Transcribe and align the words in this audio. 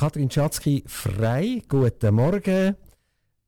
Katrin 0.00 0.30
Schatzki, 0.30 0.82
frei, 0.86 1.62
guten 1.68 2.14
Morgen. 2.14 2.74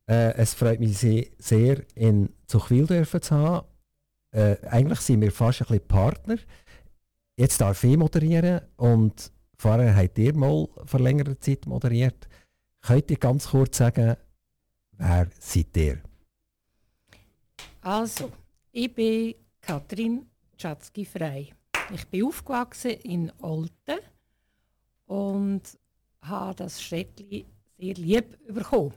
Äh, 0.07 0.33
es 0.35 0.53
freut 0.53 0.79
mich 0.79 0.99
sehr, 0.99 1.83
in 1.95 2.29
Zuchwil 2.45 2.85
zu 3.07 3.35
haben. 3.35 3.65
Äh, 4.29 4.57
eigentlich 4.67 4.99
sind 4.99 5.21
wir 5.21 5.31
fast 5.31 5.61
ein 5.61 5.67
bisschen 5.67 5.87
Partner. 5.87 6.37
Jetzt 7.35 7.59
darf 7.59 7.83
ich 7.83 7.97
moderieren 7.97 8.61
und 8.75 9.31
vorher 9.57 9.95
habt 9.95 10.19
ihr 10.19 10.35
mal 10.35 10.67
vor 10.85 10.99
längerer 10.99 11.39
Zeit 11.39 11.65
moderiert. 11.65 12.27
Könnt 12.81 13.09
ihr 13.09 13.17
ganz 13.17 13.47
kurz 13.47 13.79
sagen, 13.79 14.15
wer 14.91 15.27
seid 15.39 15.75
ihr? 15.75 16.03
Also, 17.81 18.31
ich 18.71 18.93
bin 18.93 19.33
Katrin 19.59 20.27
Schatzki-Frei. 20.57 21.51
Ich 21.91 22.07
bin 22.09 22.25
aufgewachsen 22.25 22.91
in 22.91 23.31
Olten 23.41 23.97
und 25.07 25.79
habe 26.23 26.55
das 26.55 26.81
Städtchen 26.81 27.45
sehr 27.77 27.95
lieb 27.95 28.37
bekommen. 28.47 28.93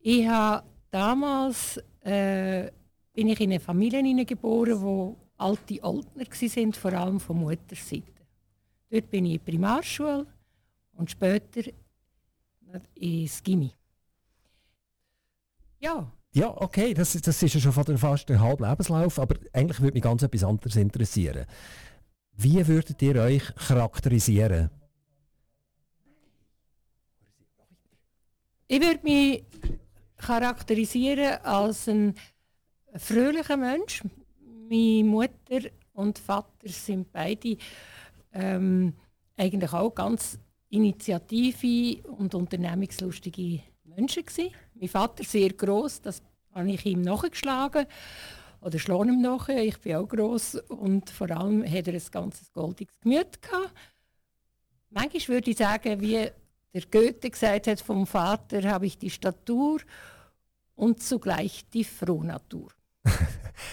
Ich 0.00 0.26
habe 0.26 0.66
damals 0.90 1.78
äh, 2.00 2.70
bin 3.12 3.28
ich 3.28 3.40
in 3.40 3.50
eine 3.50 3.60
Familie 3.60 4.24
geboren, 4.24 4.80
wo 4.80 5.16
alte 5.36 5.82
Oldner 5.82 6.24
waren, 6.24 6.72
vor 6.72 6.92
allem 6.92 7.20
von 7.20 7.38
Mutterseite. 7.38 8.04
Dort 8.90 9.10
bin 9.10 9.26
ich 9.26 9.34
in 9.34 9.38
die 9.44 9.50
Primarschule 9.50 10.26
und 10.92 11.10
später 11.10 11.70
ins 12.94 13.42
Gimmi. 13.42 13.72
Ja. 15.80 16.12
Ja, 16.32 16.50
okay, 16.60 16.92
das, 16.92 17.12
das 17.14 17.42
ist 17.42 17.54
ja 17.54 17.60
schon 17.60 17.72
fast 17.72 18.28
der 18.28 18.40
halbe 18.40 18.68
Lebenslauf, 18.68 19.18
aber 19.18 19.36
eigentlich 19.52 19.80
würde 19.80 19.94
mich 19.94 20.02
ganz 20.02 20.22
etwas 20.22 20.44
anderes 20.44 20.76
interessieren. 20.76 21.46
Wie 22.32 22.66
würdet 22.68 23.00
ihr 23.02 23.16
euch 23.16 23.42
charakterisieren? 23.54 24.70
Ich 28.70 28.82
würde 28.82 29.00
mich 29.02 29.44
charakterisieren 30.18 31.42
als 31.42 31.88
ein 31.88 32.14
fröhlicher 32.96 33.56
Mensch. 33.56 34.02
Meine 34.68 35.04
Mutter 35.04 35.70
und 35.94 36.18
Vater 36.18 36.68
sind 36.68 37.10
beide 37.10 37.56
ähm, 38.34 38.92
eigentlich 39.38 39.72
auch 39.72 39.94
ganz 39.94 40.38
initiative 40.68 42.06
und 42.08 42.34
unternehmungslustige 42.34 43.62
Menschen 43.84 44.26
gewesen. 44.26 44.50
Mein 44.74 44.88
Vater 44.90 45.24
sehr 45.24 45.48
groß, 45.54 46.02
das 46.02 46.22
habe 46.52 46.70
ich 46.70 46.84
ihm 46.84 47.00
nachgeschlagen 47.00 47.86
oder 48.60 48.78
schlage 48.78 49.08
ihm 49.08 49.22
nach. 49.22 49.48
Ich 49.48 49.78
bin 49.78 49.96
auch 49.96 50.08
groß 50.08 50.56
und 50.68 51.08
vor 51.08 51.30
allem 51.30 51.64
hat 51.64 51.88
er 51.88 51.94
ein 51.94 52.02
ganzes 52.10 52.52
goldiges 52.52 53.00
Gemüt 53.00 53.40
gehabt. 53.40 53.72
Manchmal 54.90 55.36
würde 55.36 55.52
ich 55.52 55.56
sagen, 55.56 56.02
wie 56.02 56.30
der 56.74 56.82
Goethe 56.82 57.30
gesagt 57.30 57.66
hat 57.66 57.80
vom 57.80 58.06
Vater, 58.06 58.62
habe 58.70 58.86
ich 58.86 58.98
die 58.98 59.10
Statur 59.10 59.80
und 60.74 61.02
zugleich 61.02 61.64
die 61.72 61.84
Frohnatur. 61.84 62.70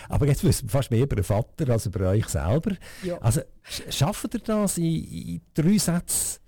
Aber 0.09 0.25
jetzt 0.27 0.43
wissen 0.43 0.67
wir 0.67 0.71
fast 0.71 0.91
mehr 0.91 1.03
über 1.03 1.15
den 1.15 1.23
Vater 1.23 1.69
als 1.69 1.85
über 1.85 2.09
euch 2.09 2.27
selber. 2.27 2.75
Ja. 3.03 3.17
Also 3.19 3.41
schafft 3.89 4.33
ihr 4.33 4.39
das 4.39 4.77
in, 4.77 5.03
in 5.03 5.41
drei 5.53 5.77
Sätzen 5.77 6.39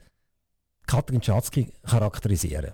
Katrin 0.85 1.21
Schatzki 1.21 1.71
charakterisieren? 1.83 2.73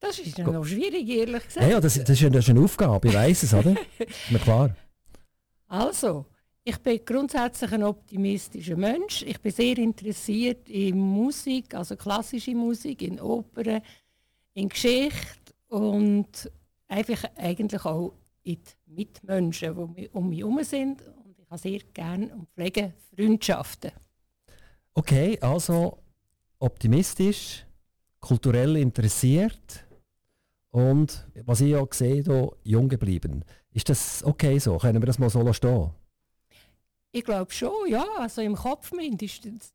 Das 0.00 0.18
ist 0.18 0.38
ja 0.38 0.50
noch 0.50 0.64
schwierig, 0.64 1.08
ehrlich 1.08 1.44
gesagt. 1.44 1.66
Ja, 1.66 1.72
ja 1.72 1.80
das, 1.80 1.94
das, 1.94 2.08
ist, 2.08 2.34
das 2.34 2.44
ist 2.44 2.50
eine 2.50 2.60
Aufgabe, 2.60 3.08
ich 3.08 3.14
weiß 3.14 3.42
es, 3.42 3.54
oder? 3.54 3.76
ist 3.98 4.30
mir 4.30 4.38
klar. 4.38 4.74
Also, 5.68 6.26
ich 6.64 6.78
bin 6.78 7.00
grundsätzlich 7.04 7.72
ein 7.72 7.82
optimistischer 7.82 8.76
Mensch. 8.76 9.22
Ich 9.22 9.40
bin 9.40 9.52
sehr 9.52 9.78
interessiert 9.78 10.68
in 10.68 10.98
Musik, 10.98 11.74
also 11.74 11.96
klassische 11.96 12.54
Musik, 12.54 13.02
in 13.02 13.20
Opern, 13.20 13.80
in 14.54 14.68
Geschichte 14.68 15.54
und 15.68 16.50
einfach 16.88 17.24
eigentlich 17.36 17.84
auch 17.84 18.12
in 18.42 18.56
die 18.56 18.94
Mitmenschen, 18.94 19.94
die 19.94 20.08
um 20.10 20.28
mich 20.28 20.40
herum 20.40 20.62
sind. 20.62 21.02
Und 21.24 21.38
ich 21.38 21.50
habe 21.50 21.58
sehr 21.58 21.80
gerne 21.94 22.34
und 22.34 22.48
pflege 22.50 22.92
Freundschaften. 23.14 23.92
Okay, 24.94 25.38
also 25.40 25.98
optimistisch, 26.58 27.64
kulturell 28.20 28.76
interessiert 28.76 29.86
und 30.70 31.26
was 31.44 31.62
ich 31.62 31.74
auch 31.74 31.92
sehe, 31.92 32.22
hier, 32.22 32.52
jung 32.64 32.88
geblieben. 32.88 33.44
Ist 33.72 33.88
das 33.88 34.22
okay 34.24 34.58
so? 34.58 34.76
Können 34.76 35.00
wir 35.00 35.06
das 35.06 35.18
mal 35.18 35.30
so 35.30 35.52
stehen? 35.52 35.90
Ich 37.12 37.24
glaube 37.24 37.50
schon, 37.52 37.88
ja. 37.88 38.04
Also 38.18 38.40
im 38.42 38.54
Kopf 38.54 38.92
mindestens. 38.92 39.72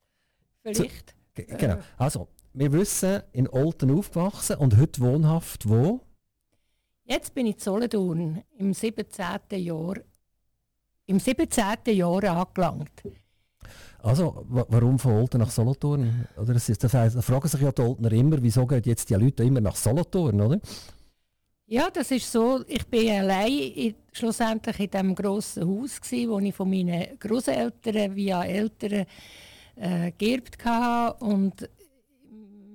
Vielleicht. 0.61 1.13
So, 1.37 1.43
genau. 1.57 1.77
Also, 1.97 2.27
wir 2.53 2.71
wissen, 2.71 3.21
in 3.33 3.49
Olten 3.49 3.91
aufgewachsen 3.91 4.57
und 4.57 4.77
heute 4.77 5.01
wohnhaft 5.01 5.67
wo? 5.67 5.99
Jetzt 7.03 7.33
bin 7.35 7.45
ich 7.45 7.55
in 7.55 7.59
Solothurn 7.59 8.43
im 8.57 8.73
17. 8.73 9.25
Jahr, 9.51 9.95
im 11.05 11.19
17. 11.19 11.63
Jahr 11.87 12.23
angelangt. 12.23 13.03
Also, 13.99 14.45
warum 14.47 14.97
von 14.97 15.13
Olten 15.13 15.39
nach 15.39 15.49
Solothurn? 15.49 16.27
Oder 16.37 16.53
das, 16.53 16.69
ist, 16.69 16.83
das 16.83 16.93
heißt, 16.93 17.15
da 17.15 17.21
fragen 17.21 17.47
sich 17.47 17.59
ja 17.59 17.71
die 17.71 17.81
Oltener 17.81 18.11
immer, 18.11 18.41
wieso 18.41 18.65
gehen 18.65 18.81
jetzt 18.85 19.09
die 19.09 19.15
Leute 19.15 19.43
immer 19.43 19.61
nach 19.61 19.75
Solothurn, 19.75 20.39
oder? 20.39 20.59
Ja, 21.67 21.89
das 21.89 22.11
ist 22.11 22.31
so. 22.31 22.63
Ich 22.67 22.85
bin 22.85 23.09
allein 23.09 23.51
in, 23.51 23.95
schlussendlich 24.11 24.79
in 24.79 24.89
dem 24.91 25.15
grossen 25.15 25.67
Haus 25.67 25.99
gsi, 25.99 26.29
wo 26.29 26.37
ich 26.37 26.53
von 26.53 26.69
meinen 26.69 27.17
Großeltern 27.17 28.15
via 28.15 28.43
Eltern 28.43 29.05
äh, 29.75 30.11
geerbt 30.15 30.63
hatte. 30.63 31.25
Und 31.25 31.67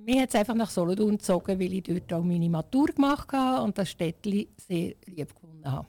mir 0.05 0.21
hat 0.21 0.29
es 0.29 0.35
einfach 0.35 0.55
nach 0.55 0.69
Solothurn 0.69 1.17
gezogen, 1.17 1.57
weil 1.57 1.73
ich 1.73 1.83
dort 1.83 2.11
auch 2.11 2.23
meine 2.23 2.49
Matur 2.49 2.87
gemacht 2.87 3.31
habe 3.31 3.63
und 3.63 3.77
das 3.77 3.91
Städtchen 3.91 4.47
sehr 4.57 4.95
lieb 5.05 5.33
gefunden 5.33 5.71
habe. 5.71 5.87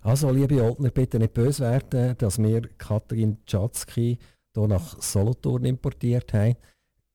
Also, 0.00 0.32
liebe 0.32 0.60
Oldner, 0.60 0.90
bitte 0.90 1.20
nicht 1.20 1.34
böse 1.34 1.62
werden, 1.62 2.16
dass 2.18 2.42
wir 2.42 2.62
Katrin 2.76 3.38
Tschatzki 3.46 4.18
hier 4.52 4.66
nach 4.66 5.00
Solothurn 5.00 5.64
importiert 5.64 6.32
haben. 6.32 6.56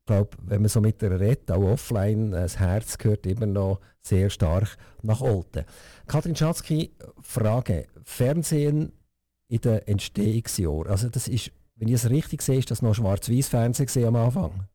Ich 0.07 0.15
glaube, 0.15 0.37
wenn 0.45 0.61
man 0.61 0.69
so 0.69 0.79
mit 0.79 1.01
ihr 1.01 1.19
redet, 1.19 1.51
auch 1.51 1.63
offline, 1.63 2.31
das 2.31 2.59
Herz 2.59 2.97
gehört 2.97 3.25
immer 3.25 3.45
noch 3.45 3.81
sehr 4.01 4.29
stark 4.29 4.77
nach 5.01 5.19
Olten. 5.19 5.65
Katrin 6.07 6.33
Schatzki, 6.33 6.93
Frage. 7.19 7.87
Fernsehen 8.05 8.93
in 9.49 9.59
den 9.59 9.79
Entstehungsjahren. 9.79 10.87
Also 10.87 11.09
das 11.09 11.27
ist, 11.27 11.51
wenn 11.75 11.89
ich 11.89 11.95
es 11.95 12.09
richtig 12.09 12.41
sehe, 12.41 12.59
ist 12.59 12.71
das 12.71 12.81
noch 12.81 12.95
Schwarz-Weiß-Fernsehen 12.95 14.07
am 14.07 14.15
Anfang? 14.15 14.69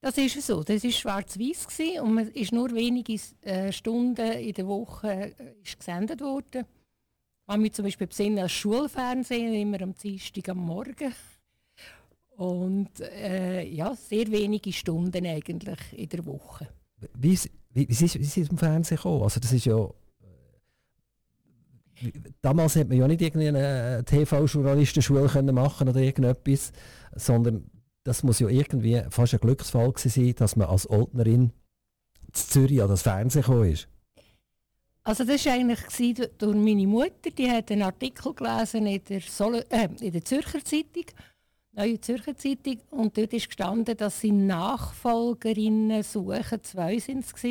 Das 0.00 0.16
ist 0.16 0.40
so. 0.40 0.62
Das 0.62 0.82
war 0.82 0.90
schwarz-weiß 0.90 1.66
und 2.00 2.14
man 2.14 2.28
ist 2.28 2.52
nur 2.52 2.74
wenige 2.74 3.20
äh, 3.42 3.70
Stunden 3.70 4.32
in 4.32 4.54
der 4.54 4.66
Woche 4.66 5.08
äh, 5.08 5.32
ist 5.62 5.78
gesendet 5.78 6.22
worden. 6.22 6.64
Man 7.46 7.60
mich 7.60 7.74
zum 7.74 7.84
Beispiel 7.84 8.06
besinnen 8.06 8.38
als 8.38 8.52
Schulfernsehen 8.52 9.52
immer 9.52 9.82
am 9.82 9.94
Dienstag 9.94 10.48
am 10.48 10.58
Morgen. 10.60 11.12
Und 12.36 13.00
äh, 13.00 13.64
ja, 13.68 13.94
sehr 13.94 14.30
wenige 14.30 14.72
Stunden 14.72 15.24
eigentlich 15.26 15.78
in 15.92 16.08
der 16.08 16.26
Woche. 16.26 16.68
Wie, 17.16 17.38
wie, 17.72 17.88
wie, 17.88 18.04
ist, 18.04 18.14
wie 18.18 18.22
ist 18.22 18.36
es 18.36 18.48
im 18.48 18.58
Fernsehen 18.58 18.96
gekommen? 18.96 19.22
Also 19.22 19.40
das 19.40 19.52
ist 19.52 19.66
ja... 19.66 19.78
Äh, 22.02 22.12
damals 22.42 22.76
hat 22.76 22.88
man 22.88 22.98
ja 22.98 23.06
nicht 23.06 23.22
irgendeine 23.22 24.04
TV-Journalistenschule 24.04 25.52
machen 25.52 25.88
oder 25.88 26.00
irgendetwas, 26.00 26.72
sondern 27.14 27.70
das 28.02 28.22
muss 28.22 28.40
ja 28.40 28.48
irgendwie 28.48 29.02
fast 29.10 29.34
ein 29.34 29.40
Glücksfall 29.40 29.92
sein, 29.96 30.34
dass 30.36 30.56
man 30.56 30.68
als 30.68 30.88
Oldnerin 30.90 31.52
zu 32.32 32.48
Zürich 32.48 32.82
an 32.82 32.88
das 32.88 33.02
Fernsehen 33.02 33.42
gekommen 33.42 33.70
ist. 33.70 33.88
Also 35.04 35.24
das 35.24 35.44
war 35.44 35.52
eigentlich 35.52 36.14
durch 36.38 36.56
meine 36.56 36.86
Mutter, 36.86 37.30
die 37.36 37.50
hat 37.50 37.70
einen 37.70 37.82
Artikel 37.82 38.32
gelesen 38.32 38.86
in 38.86 39.04
der, 39.04 39.20
Sol 39.20 39.62
äh, 39.68 39.88
in 40.00 40.12
der 40.12 40.24
Zürcher 40.24 40.64
Zeitung 40.64 41.04
Neue 41.76 42.00
Zürcher 42.00 42.36
Zeitung 42.36 42.78
und 42.90 43.18
dort 43.18 43.32
ist 43.32 43.48
gestanden, 43.48 43.96
dass 43.96 44.20
sie 44.20 44.30
Nachfolgerinnen 44.30 46.04
suchen. 46.04 46.62
Zwei 46.62 46.98
sind 47.00 47.24
es 47.24 47.44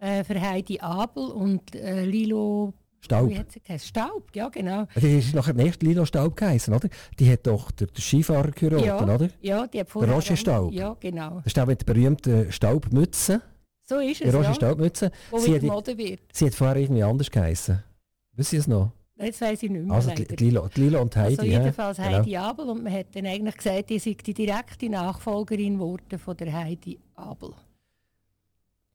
äh, 0.00 0.24
für 0.24 0.40
Heidi 0.40 0.80
Abel 0.80 1.28
und 1.28 1.74
äh, 1.74 2.04
Lilo 2.04 2.74
Staub. 3.00 3.30
Wie 3.30 3.38
hat 3.38 3.52
sie 3.52 3.60
geheißen? 3.60 3.88
Staub, 3.88 4.34
ja 4.34 4.48
genau. 4.48 4.86
Die 4.96 5.18
ist 5.18 5.34
nachher 5.34 5.54
nicht 5.54 5.82
Lilo 5.82 6.04
Staub 6.04 6.36
geheißen, 6.36 6.74
oder? 6.74 6.88
Die 7.18 7.30
hat 7.30 7.46
doch 7.46 7.70
der, 7.70 7.86
der 7.86 8.02
Skifahrer 8.02 8.50
geheiratet, 8.50 8.86
ja, 8.86 9.14
oder? 9.14 9.28
Ja, 9.40 9.66
die 9.66 9.80
hat 9.80 9.90
vorher... 9.90 10.08
Der 10.08 10.16
Roger 10.16 10.36
Staub. 10.36 10.72
Ja, 10.72 10.96
genau. 10.98 11.36
Das 11.36 11.46
ist 11.46 11.58
auch 11.58 11.66
mit 11.66 11.80
der 11.86 11.92
berühmten 11.92 12.50
Staubmütze. 12.50 13.40
So 13.84 13.98
ist 13.98 14.20
es, 14.20 14.30
Der 14.30 14.34
Roger 14.34 14.48
ja. 14.48 14.54
Staubmütze. 14.54 15.12
Wo 15.30 15.38
sie, 15.38 15.54
hat, 15.54 15.62
wird. 15.62 16.20
sie 16.32 16.46
hat 16.46 16.54
vorher 16.54 16.76
irgendwie 16.76 17.02
anders 17.02 17.30
geheißen. 17.30 17.84
Wissen 18.32 18.50
Sie 18.50 18.56
es 18.56 18.66
noch? 18.66 18.90
Jetzt 19.16 19.40
weiß 19.40 19.62
ich 19.62 19.70
nicht 19.70 19.84
mehr. 19.84 19.94
Also 19.94 20.10
die, 20.10 20.24
Lilo, 20.36 20.68
die 20.74 20.80
Lilo 20.80 21.00
und 21.02 21.14
Heidi. 21.14 21.38
Also 21.38 21.44
jedenfalls 21.44 21.98
ja. 21.98 22.04
Heidi 22.04 22.30
genau. 22.30 22.42
Abel. 22.42 22.68
Und 22.70 22.82
man 22.82 22.92
hat 22.92 23.06
dann 23.14 23.26
eigentlich 23.26 23.56
gesagt, 23.56 23.90
die 23.90 23.98
sei 23.98 24.14
die 24.14 24.34
direkte 24.34 24.88
Nachfolgerin 24.88 25.78
wurde 25.78 26.18
von 26.18 26.36
der 26.36 26.52
Heidi 26.52 26.98
Abel. 27.14 27.52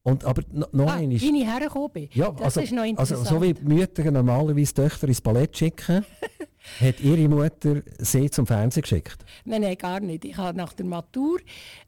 Und, 0.04 0.26
aber 0.26 0.42
noch 0.52 0.88
ah, 0.88 0.96
einmal... 0.96 1.20
Wie 1.20 1.42
ich 1.42 1.48
hergekommen 1.48 1.92
bin. 1.92 2.10
Ja, 2.14 2.32
das 2.32 2.58
also, 2.58 2.62
ist 2.62 2.72
noch 2.72 2.82
also 2.82 3.16
interessant. 3.16 3.28
so 3.28 3.42
wie 3.42 3.54
die 3.54 3.64
Mütter 3.64 4.12
normalerweise 4.12 4.74
Töchter 4.74 5.08
ins 5.08 5.22
Ballett 5.22 5.58
schicken, 5.58 6.06
hat 6.80 7.00
ihre 7.00 7.28
Mutter 7.28 7.82
sie 7.98 8.30
zum 8.30 8.48
Fernsehen 8.48 8.82
geschickt. 8.82 9.24
Nein, 9.46 9.62
nein, 9.62 9.78
gar 9.78 10.00
nicht. 10.00 10.26
Ich 10.26 10.38
habe 10.38 10.58
nach 10.58 10.74
der 10.74 10.86
Matur 10.86 11.40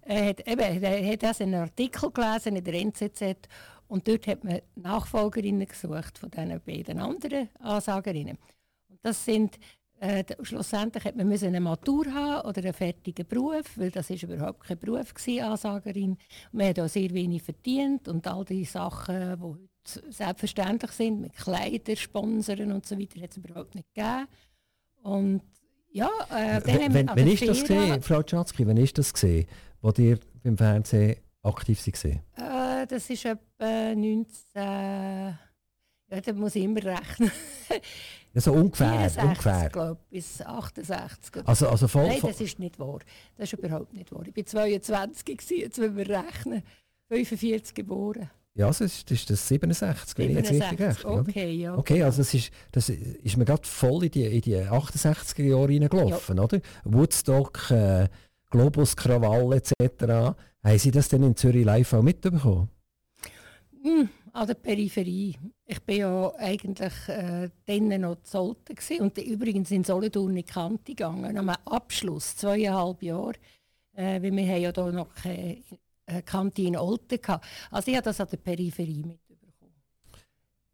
äh, 0.06 0.30
hat, 0.30 0.48
eben, 0.48 0.84
er 0.84 1.12
hat 1.12 1.24
also 1.24 1.44
einen 1.44 1.56
Artikel 1.56 2.12
gelesen 2.12 2.56
in 2.56 2.64
der 2.64 2.74
NZZ 2.76 3.48
und 3.92 4.08
dort 4.08 4.26
hat 4.26 4.46
man 4.46 4.62
Nachfolgerinnen 4.76 5.68
gesucht 5.68 6.18
von 6.18 6.32
diesen 6.32 6.62
beiden 6.62 6.98
anderen 6.98 7.50
Ansagerinnen. 7.60 8.38
Und 8.88 9.00
das 9.02 9.26
sind 9.26 9.60
äh, 10.00 10.24
schlussendlich 10.42 11.04
hat 11.04 11.18
man 11.18 11.28
müssen 11.28 11.50
eine 11.50 11.60
Matur 11.60 12.06
haben 12.06 12.48
oder 12.48 12.62
einen 12.64 12.74
fertigen 12.74 13.28
Beruf, 13.28 13.66
weil 13.76 13.92
das 13.92 14.10
ist 14.10 14.24
überhaupt 14.24 14.62
kein 14.64 14.80
Beruf 14.80 15.14
gewesen, 15.14 15.44
Ansagerin. 15.44 16.18
Man 16.54 16.70
hat 16.70 16.80
auch 16.80 16.88
sehr 16.88 17.14
wenig 17.14 17.44
verdient 17.44 18.08
und 18.08 18.26
all 18.28 18.46
die 18.46 18.64
Sachen, 18.64 19.36
die 19.36 19.44
heute 19.44 20.12
selbstverständlich 20.12 20.92
sind, 20.92 21.20
mit 21.20 21.34
Kleider, 21.34 21.98
Sponsoren 21.98 22.72
und 22.72 22.86
so 22.86 22.98
weiter, 22.98 23.22
hat 23.22 23.32
es 23.32 23.38
überhaupt 23.38 23.76
nicht 23.76 23.94
gegeben. 23.94 24.28
Und 25.04 25.42
ja, 25.92 26.10
äh, 26.30 26.62
wenn, 26.64 26.94
wenn, 26.94 27.10
wenn 27.14 27.28
ist 27.28 27.46
das 27.46 27.60
gesehen, 27.60 28.02
Frau 28.02 28.24
Tschatzki, 28.24 28.66
wenn 28.66 28.78
ist 28.78 28.98
das 28.98 29.14
gesehen, 29.14 29.48
wo 29.82 29.92
ihr 29.98 30.18
beim 30.44 30.58
Fernsehen 30.58 31.18
aktiv? 31.44 31.86
Äh, 31.86 32.22
das 32.86 33.10
ist 33.10 33.26
etwa 33.26 33.96
19... 33.96 35.38
Ja, 36.12 36.20
da 36.20 36.34
muss 36.34 36.56
ich 36.56 36.64
immer 36.64 36.84
rechnen. 36.84 37.32
ja, 38.34 38.42
so 38.42 38.52
ungefähr. 38.52 39.10
64, 39.10 39.24
ungefähr. 39.24 39.70
Glaub, 39.70 40.10
bis 40.10 40.42
68. 40.42 41.48
Also, 41.48 41.70
also 41.70 41.88
voll, 41.88 42.08
Nein, 42.08 42.20
das 42.22 42.42
ist 42.42 42.60
nicht 42.60 42.78
wahr. 42.80 43.00
Das 43.38 43.52
ist 43.52 43.58
überhaupt 43.58 43.94
nicht 43.94 44.12
wahr. 44.12 44.24
Ich 44.28 44.36
war 44.36 44.46
22, 44.46 45.26
gewesen, 45.26 45.58
jetzt 45.58 45.78
müssen 45.78 45.96
wir 45.96 46.10
rechnen. 46.10 46.64
45 47.08 47.74
geboren. 47.74 48.30
Ja, 48.54 48.68
das 48.68 48.82
ist, 48.82 49.10
das 49.10 49.20
ist 49.20 49.30
das 49.30 49.48
67, 49.48 50.18
wenn 50.18 50.28
67, 50.28 50.52
ich 50.52 50.62
jetzt 50.62 50.72
richtig 50.72 50.88
rechne. 50.88 51.12
Okay, 51.12 51.52
ja. 51.54 51.78
Okay, 51.78 52.04
also 52.04 52.18
das 52.18 52.34
ist, 52.34 52.52
das 52.74 52.90
ist 52.90 53.38
mir 53.38 53.46
gerade 53.46 53.66
voll 53.66 54.04
in 54.04 54.12
die, 54.12 54.26
in 54.26 54.42
die 54.42 54.58
68er 54.58 55.44
Jahre 55.44 55.70
reingelaufen, 55.70 56.36
ja. 56.36 56.44
oder? 56.44 56.60
Woodstock, 56.84 57.72
äh, 57.72 58.10
Globus 58.52 58.96
Krawall 58.96 59.54
etc. 59.54 60.36
Haben 60.64 60.78
Sie 60.78 60.92
das 60.92 61.08
denn 61.10 61.24
in 61.24 61.36
Zürich 61.36 61.66
live 61.66 61.94
auch 61.94 62.04
mitbekommen? 62.04 62.70
Mm, 63.82 64.04
an 64.34 64.48
der 64.48 64.54
Peripherie. 64.54 65.36
Ich 65.66 65.88
war 65.88 65.96
ja 65.96 66.34
eigentlich 66.38 66.94
äh, 67.08 67.50
dann 67.66 68.02
noch 68.02 68.22
zu 68.22 68.32
Solten 68.32 69.02
und 69.02 69.18
übrigens 69.18 69.72
in 69.72 69.84
Solothurn 69.84 70.38
in 70.38 70.46
Kante 70.46 70.94
gegangen, 70.94 71.38
am 71.38 71.50
Abschluss, 71.50 72.36
zweieinhalb 72.36 73.02
Jahre. 73.02 73.34
Äh, 73.94 74.22
weil 74.22 74.36
wir 74.36 74.48
haben 74.48 74.62
ja 74.62 74.72
da 74.72 74.92
noch 74.92 75.14
keine 75.16 75.64
äh, 76.06 76.22
Kante 76.22 76.62
in 76.62 76.78
Olten 76.78 77.20
gehabt. 77.20 77.46
Also 77.72 77.90
ich 77.90 77.98
habe 77.98 78.06
das 78.06 78.22
an 78.22 78.28
der 78.30 78.38
Peripherie 78.38 79.04
mitbekommen. 79.04 79.74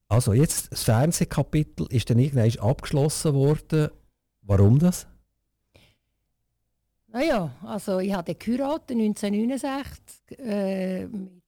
Also 0.09 0.33
jetzt, 0.33 0.71
das 0.71 0.83
Fernsehkapitel 0.83 1.87
ist 1.89 2.09
dann 2.09 2.19
irgendwann 2.19 2.59
abgeschlossen 2.59 3.33
worden. 3.33 3.89
Warum 4.41 4.79
das? 4.79 5.07
Naja, 7.07 7.51
also 7.63 7.99
ich 7.99 8.13
habe 8.13 8.35
geheiratet 8.35 8.91
1969 8.97 10.39
äh, 10.39 11.07
mit 11.07 11.41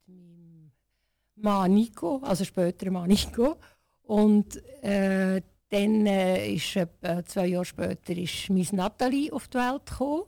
Mann 1.35 1.73
Nico, 1.73 2.19
also 2.23 2.45
später 2.45 2.89
Mann 2.91 3.09
Nico. 3.09 3.57
Und 4.03 4.61
äh, 4.83 5.41
dann 5.69 6.05
äh, 6.07 6.53
ist 6.53 6.75
äh, 6.75 6.87
zwei 7.25 7.47
Jahre 7.47 7.65
später 7.65 8.17
ist 8.17 8.49
Miss 8.49 8.73
Natalie 8.73 9.31
auf 9.31 9.47
die 9.47 9.57
Welt 9.57 9.85
gekommen. 9.85 10.23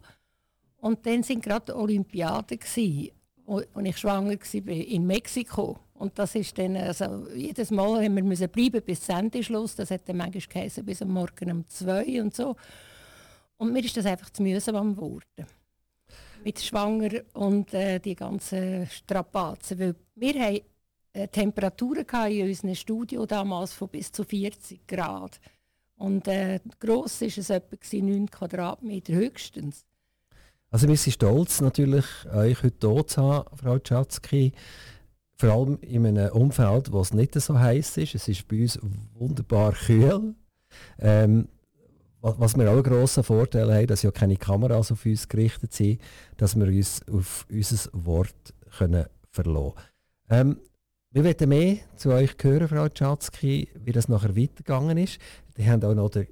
Und 0.77 1.05
dann 1.05 1.23
sind 1.23 1.43
gerade 1.43 1.75
Olympiaden 1.75 2.59
gsi, 2.59 3.13
wo 3.45 3.61
ich 3.61 3.97
schwanger 3.97 4.35
war 4.35 4.67
in 4.67 5.07
Mexiko. 5.07 5.79
Und 5.93 6.17
das 6.17 6.35
ist 6.35 6.57
dann, 6.57 6.75
also 6.75 7.27
jedes 7.35 7.69
Mal 7.71 8.03
haben 8.03 8.15
wir 8.15 8.23
müssen 8.23 8.49
bleiben 8.49 8.81
bis 8.83 9.05
Sendeschluss. 9.05 9.75
Das 9.75 9.91
hat 9.91 10.07
dann 10.09 10.17
manchmal 10.17 10.43
geheißen, 10.49 10.83
bis 10.83 11.01
am 11.01 11.09
Morgen 11.09 11.51
um 11.51 11.67
zwei 11.67 12.21
und 12.21 12.35
so. 12.35 12.55
Und 13.61 13.73
mir 13.73 13.85
ist 13.85 13.95
das 13.95 14.07
einfach 14.07 14.31
zu 14.31 14.41
mühsam 14.41 14.95
geworden. 14.95 15.45
Mit 16.43 16.59
Schwanger 16.59 17.21
und 17.33 17.71
äh, 17.75 17.99
die 17.99 18.15
ganzen 18.15 18.87
Strapazen. 18.87 19.77
Weil 19.77 19.95
wir 20.15 20.33
haben 20.33 20.61
äh, 21.13 21.27
Temperaturen 21.27 22.31
in 22.31 22.47
unserem 22.47 22.73
Studio 22.73 23.23
damals 23.27 23.71
von 23.73 23.89
bis 23.89 24.11
zu 24.11 24.23
40 24.23 24.87
Grad. 24.87 25.39
Und 25.95 26.27
äh, 26.27 26.59
gross 26.79 27.21
war 27.21 27.27
es 27.27 27.51
etwa 27.51 27.77
9 27.91 28.31
Quadratmeter 28.31 29.13
höchstens. 29.13 29.85
Also 30.71 30.87
wir 30.87 30.97
sind 30.97 31.13
stolz 31.13 31.61
natürlich, 31.61 32.05
euch 32.33 32.63
heute 32.63 32.91
hier 32.91 33.05
zu 33.05 33.21
haben, 33.21 33.57
Frau 33.57 33.77
Tschatzki. 33.77 34.53
Vor 35.37 35.49
allem 35.51 35.77
in 35.81 36.07
einem 36.07 36.31
Umfeld, 36.31 36.91
wo 36.91 37.01
es 37.01 37.13
nicht 37.13 37.35
so 37.35 37.59
heiß 37.59 37.97
ist. 37.97 38.15
Es 38.15 38.27
ist 38.27 38.47
bei 38.47 38.63
uns 38.63 38.79
wunderbar 39.13 39.73
kühl. 39.73 40.33
Ähm, 40.97 41.47
was 42.21 42.55
wir 42.55 42.69
auch 42.69 42.73
einen 42.73 42.83
grossen 42.83 43.23
Vorteil 43.23 43.73
haben, 43.73 43.87
dass 43.87 44.03
ja 44.03 44.11
keine 44.11 44.37
Kameras 44.37 44.91
auf 44.91 45.05
uns 45.05 45.27
gerichtet 45.27 45.73
sind, 45.73 46.01
dass 46.37 46.55
wir 46.55 46.67
uns 46.67 47.01
auf 47.11 47.45
unser 47.49 47.89
Wort 47.93 48.53
können 48.77 49.05
verlassen 49.29 49.73
können. 50.27 50.57
Ähm, 50.57 50.57
wir 51.13 51.25
wollen 51.25 51.49
mehr 51.49 51.77
zu 51.97 52.11
euch 52.11 52.35
hören, 52.41 52.69
Frau 52.69 52.87
Tschatzki, 52.87 53.67
wie 53.83 53.91
das 53.91 54.07
nachher 54.07 54.37
weitergegangen 54.37 54.97
ist. 54.97 55.19
Die 55.57 55.69
haben 55.69 55.83
auch 55.83 55.93
noch 55.93 56.09
den 56.09 56.27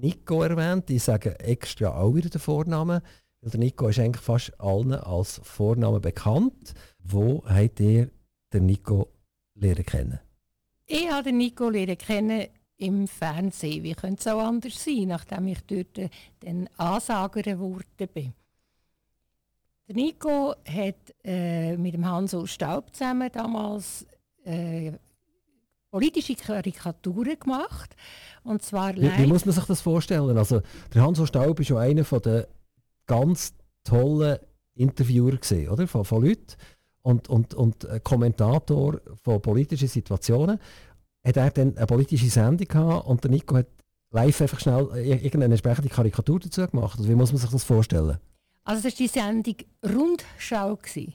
Nico 0.00 0.42
erwähnt. 0.42 0.88
Die 0.88 0.98
sagen 0.98 1.34
extra 1.36 1.96
auch 1.96 2.14
wieder 2.14 2.28
den 2.28 2.40
Vornamen. 2.40 3.00
Weil 3.40 3.50
der 3.50 3.60
Nico 3.60 3.86
ist 3.86 4.00
eigentlich 4.00 4.24
fast 4.24 4.60
allen 4.60 4.94
als 4.94 5.40
Vorname 5.44 6.00
bekannt. 6.00 6.74
Wo 6.98 7.44
habt 7.46 7.78
ihr 7.78 8.10
den 8.52 8.66
Nico 8.66 9.12
lernen 9.54 9.86
kennen? 9.86 10.18
Ich 10.86 11.08
habe 11.08 11.24
den 11.24 11.38
Nico 11.38 11.70
lernen 11.70 11.96
kennen 11.96 12.48
im 12.78 13.06
Fernsehen. 13.06 13.82
Wie 13.82 13.94
könnte 13.94 14.20
es 14.20 14.26
auch 14.26 14.40
anders 14.40 14.82
sein, 14.82 15.08
nachdem 15.08 15.48
ich 15.48 15.60
dort 15.66 16.10
den 16.42 16.68
Ansager 16.76 17.42
geworden 17.42 18.08
bin. 18.14 18.32
Der 19.88 19.96
Nico 19.96 20.54
hat 20.66 21.14
äh, 21.24 21.76
mit 21.76 21.94
dem 21.94 22.06
Hanso 22.06 22.46
Staub 22.46 22.94
zusammen 22.94 23.30
damals 23.32 24.06
äh, 24.44 24.92
politische 25.90 26.34
Karikaturen 26.34 27.38
gemacht. 27.38 27.96
Und 28.44 28.62
zwar 28.62 28.94
wie, 28.94 29.10
wie, 29.16 29.26
muss 29.26 29.46
man 29.46 29.54
sich 29.54 29.64
das 29.64 29.80
vorstellen? 29.80 30.36
Also, 30.36 30.60
der 30.94 31.02
Hanso 31.02 31.26
Staub 31.26 31.58
ist 31.60 31.70
ja 31.70 31.78
einer 31.78 32.02
der 32.02 32.48
ganz 33.06 33.54
tollen 33.82 34.38
Interviewer 34.74 35.32
gewesen, 35.32 35.68
oder? 35.68 35.88
Von, 35.88 36.04
von 36.04 36.22
Leuten 36.22 36.54
und, 37.02 37.28
und, 37.28 37.54
und 37.54 37.88
Kommentator 38.04 39.00
von 39.22 39.40
politischen 39.40 39.88
Situationen. 39.88 40.60
Hat 41.24 41.36
er 41.36 41.50
dann 41.50 41.76
eine 41.76 41.86
politische 41.86 42.30
Sendung 42.30 42.66
gehabt 42.66 43.06
und 43.06 43.22
der 43.22 43.30
Nico 43.30 43.56
hat 43.56 43.66
live 44.10 44.40
einfach 44.40 44.60
schnell 44.60 44.88
irgendeine 44.94 45.46
entsprechende 45.46 45.88
Karikatur 45.88 46.40
dazu 46.40 46.66
gemacht. 46.66 46.98
Also 46.98 47.08
wie 47.10 47.14
muss 47.14 47.32
man 47.32 47.40
sich 47.40 47.50
das 47.50 47.64
vorstellen? 47.64 48.18
Also 48.64 48.82
das 48.82 48.92
war 48.92 48.98
die 48.98 49.08
Sendung 49.08 49.56
Rundschau. 49.84 50.76
Gewesen. 50.76 51.14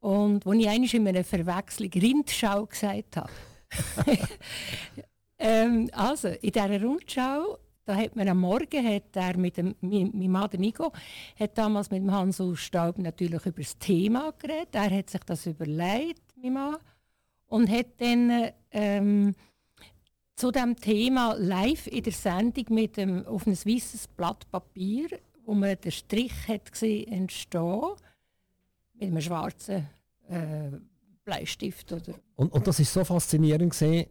Und 0.00 0.44
wo 0.44 0.52
ich 0.52 0.68
einmal 0.68 0.94
in 0.94 1.08
einer 1.08 1.24
Verwechslung 1.24 1.90
Rindschau 1.90 2.66
gesagt 2.66 3.16
habe. 3.16 3.30
ähm, 5.38 5.88
also, 5.92 6.28
in 6.28 6.52
dieser 6.52 6.82
Rundschau, 6.82 7.58
da 7.84 7.96
hat 7.96 8.14
man 8.14 8.28
am 8.28 8.40
Morgen, 8.40 8.86
hat 8.86 9.14
er 9.14 9.36
mit 9.36 9.56
dem, 9.56 9.74
mein, 9.80 10.10
mein 10.14 10.30
Mann 10.30 10.50
Nico, 10.58 10.92
hat 11.38 11.56
damals 11.56 11.90
mit 11.90 12.02
dem 12.02 12.12
Hansu 12.12 12.54
Staub 12.54 12.98
natürlich 12.98 13.46
über 13.46 13.62
das 13.62 13.78
Thema 13.78 14.32
geredet. 14.38 14.74
Er 14.74 14.90
hat 14.90 15.10
sich 15.10 15.22
das 15.24 15.46
überlegt, 15.46 16.22
mein 16.36 16.52
Mann, 16.52 16.76
und 17.54 17.70
hat 17.70 17.86
dann 17.98 18.50
ähm, 18.72 19.34
zu 20.34 20.50
dem 20.50 20.74
Thema 20.74 21.34
live 21.38 21.86
in 21.86 22.02
der 22.02 22.12
Sendung 22.12 22.64
mit 22.70 22.96
dem, 22.96 23.24
auf 23.26 23.46
ein 23.46 23.56
weißes 23.56 24.08
Blatt 24.08 24.50
Papier 24.50 25.08
wo 25.46 25.54
man 25.54 25.78
den 25.78 25.92
Strich 25.92 26.32
hat 26.48 26.72
gesehen 26.72 27.12
entstehen 27.12 27.92
mit 28.94 29.08
einem 29.08 29.20
schwarzen 29.20 29.86
äh, 30.28 30.70
Bleistift. 31.22 31.92
Oder 31.92 32.14
und, 32.36 32.50
und 32.50 32.66
das 32.66 32.80
ist 32.80 32.92
so 32.92 33.04
faszinierend 33.04 33.70
gesehen, 33.70 34.06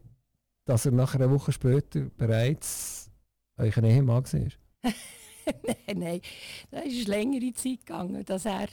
dass 0.65 0.85
er 0.85 0.91
nach 0.91 1.15
einer 1.15 1.31
Woche 1.31 1.51
später 1.51 2.01
bereits 2.17 3.09
euch 3.57 3.75
ein 3.77 3.85
Ehemann 3.85 4.23
war? 4.23 4.51
nein, 5.63 5.99
nein, 5.99 6.21
da 6.71 6.79
ist 6.79 7.07
längere 7.07 7.53
Zeit 7.53 7.85
gegangen, 7.85 8.23
dass 8.25 8.45
er 8.45 8.67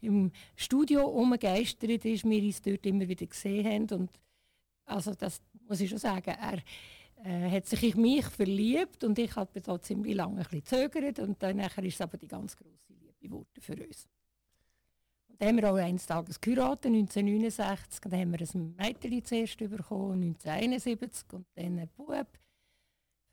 im 0.00 0.30
Studio 0.56 1.06
umgegeistert 1.06 2.04
ist, 2.04 2.24
wir 2.24 2.42
uns 2.42 2.62
dort 2.62 2.86
immer 2.86 3.08
wieder 3.08 3.26
gesehen 3.26 3.66
haben 3.66 4.00
und 4.00 4.10
also 4.86 5.14
das 5.14 5.40
muss 5.66 5.80
ich 5.80 5.88
schon 5.88 5.98
sagen, 5.98 6.30
er 6.30 6.58
äh, 7.24 7.50
hat 7.50 7.66
sich 7.66 7.94
in 7.94 8.02
mich 8.02 8.26
verliebt 8.26 9.02
und 9.02 9.18
ich 9.18 9.34
habe 9.34 9.60
da 9.60 9.80
ziemlich 9.80 10.14
lange 10.14 10.36
ein 10.36 10.42
bisschen 10.42 10.64
zögert 10.64 11.18
und 11.20 11.42
dann 11.42 11.58
ist 11.58 11.78
es 11.78 12.00
aber 12.00 12.18
die 12.18 12.28
ganz 12.28 12.56
große 12.56 12.92
Liebe 12.92 13.14
geworden 13.20 13.60
für 13.60 13.72
uns. 13.72 14.06
Und 15.28 15.40
dann 15.40 15.48
haben 15.48 15.56
wir 15.56 15.72
auch 15.72 15.76
eines 15.76 16.06
Tages 16.06 16.40
geheiratet, 16.40 16.92
1969, 16.92 18.00
dann 18.02 18.20
haben 18.20 18.32
wir 18.32 18.40
ein 18.40 18.76
Mädchen 18.76 19.24
zuerst 19.24 19.58
bekommen, 19.58 20.22
1971 20.22 21.32
und 21.32 21.46
dann 21.54 21.64
einen 21.64 21.88
Bub, 21.96 22.28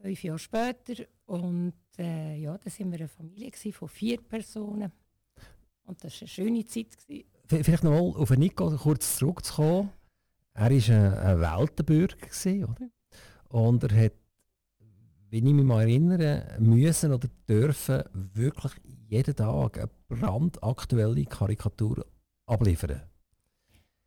fünf 0.01 0.24
Jahre 0.24 0.39
später 0.39 1.03
und 1.25 1.74
äh, 1.98 2.38
ja, 2.38 2.58
da 2.58 2.65
waren 2.65 2.91
wir 2.91 3.00
eine 3.00 3.08
Familie 3.08 3.51
von 3.72 3.89
vier 3.89 4.22
Personen 4.22 4.91
und 5.86 6.03
das 6.03 6.13
war 6.13 6.22
eine 6.22 6.27
schöne 6.27 6.65
Zeit. 6.65 6.98
Gewesen. 6.98 7.25
Vielleicht 7.48 7.84
noch 7.84 7.91
mal 7.91 8.22
auf 8.22 8.29
Nico 8.31 8.70
kurz 8.77 9.17
zurückzukommen. 9.17 9.89
er 10.53 10.70
war 10.70 11.27
ein, 11.27 11.41
Weltenbürger, 11.41 12.15
gewesen, 12.17 12.65
oder? 12.65 12.89
Und 13.50 13.84
er 13.84 14.05
hat, 14.05 14.13
wenn 15.29 15.46
ich 15.46 15.53
mich 15.53 15.65
mal 15.65 15.81
erinnere, 15.81 16.58
müssen 16.60 17.13
oder 17.13 17.27
dürfen 17.48 18.03
wirklich 18.34 18.74
jeden 19.08 19.36
Tag 19.36 19.77
eine 19.77 19.89
brandaktuelle 20.08 21.25
Karikatur 21.25 22.05
abliefern. 22.46 23.01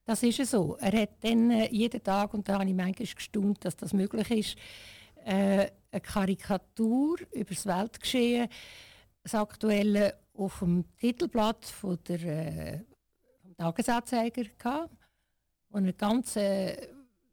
Das 0.07 0.23
ist 0.23 0.39
ja 0.39 0.45
so. 0.45 0.77
Er 0.81 1.03
hat 1.03 1.23
dann 1.23 1.51
äh, 1.51 1.69
jeden 1.71 2.03
Tag, 2.03 2.35
und 2.35 2.49
da 2.49 2.55
habe 2.55 2.69
ich 2.69 2.75
manchmal 2.75 3.07
gestaunt, 3.15 3.65
dass 3.65 3.77
das 3.77 3.93
möglich 3.93 4.31
ist, 4.31 4.57
äh, 5.25 5.71
eine 5.91 6.01
Karikatur 6.01 7.19
über 7.33 7.55
das 7.55 7.67
Weltgeschehen, 7.67 8.49
das 9.23 9.35
Aktuelle, 9.35 10.19
auf 10.37 10.59
dem 10.59 10.85
Titelblatt 10.97 11.65
von 11.65 11.99
der, 12.09 12.23
äh, 12.23 12.81
vom 13.41 13.57
Tagesanzeiger 13.57 14.45
gehabt, 14.59 14.91
eine 15.73 15.93
ganz 15.93 16.37
äh, 16.37 16.89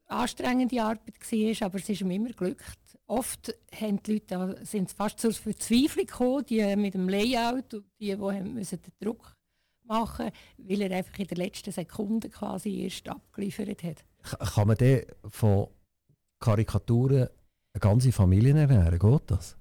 anstrengende 0.07 0.81
Arbeit 0.81 1.19
war, 1.19 1.65
aber 1.65 1.79
es 1.79 1.89
ist 1.89 2.01
ihm 2.01 2.11
immer 2.11 2.29
glückt. 2.29 2.77
Oft 3.07 3.53
haben 3.79 4.01
die 4.03 4.13
Leute, 4.13 4.59
sind 4.63 4.91
fast 4.91 5.19
zur 5.19 5.33
Verzweiflung 5.33 6.05
gekommen, 6.05 6.45
die 6.45 6.75
mit 6.75 6.93
dem 6.93 7.09
Layout, 7.09 7.73
die, 7.73 7.81
die 7.99 8.15
müssen 8.15 8.81
den 8.81 8.93
Druck 8.99 9.35
machen 9.83 10.31
weil 10.57 10.81
er 10.81 10.97
einfach 10.97 11.19
in 11.19 11.27
der 11.27 11.37
letzten 11.37 11.71
Sekunde 11.71 12.29
quasi 12.29 12.83
erst 12.83 13.09
abgeliefert 13.09 13.83
hat. 13.83 14.05
Kann 14.53 14.67
man 14.67 14.77
denn 14.77 15.05
von 15.29 15.67
Karikaturen 16.39 17.29
eine 17.73 17.79
ganze 17.79 18.11
Familie 18.11 18.57
ernähren? 18.57 18.99
Geht 18.99 19.31
das? 19.31 19.57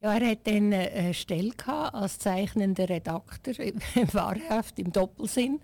Ja, 0.00 0.14
er 0.14 0.30
hat 0.30 0.46
dann 0.46 0.72
eine 0.72 1.14
Stelle 1.14 1.52
als 1.66 2.18
zeichnender 2.18 2.88
Redakteur 2.88 3.58
im 3.60 3.80
Wahrhaft 4.12 4.78
im 4.78 4.90
Doppelsinn. 4.92 5.60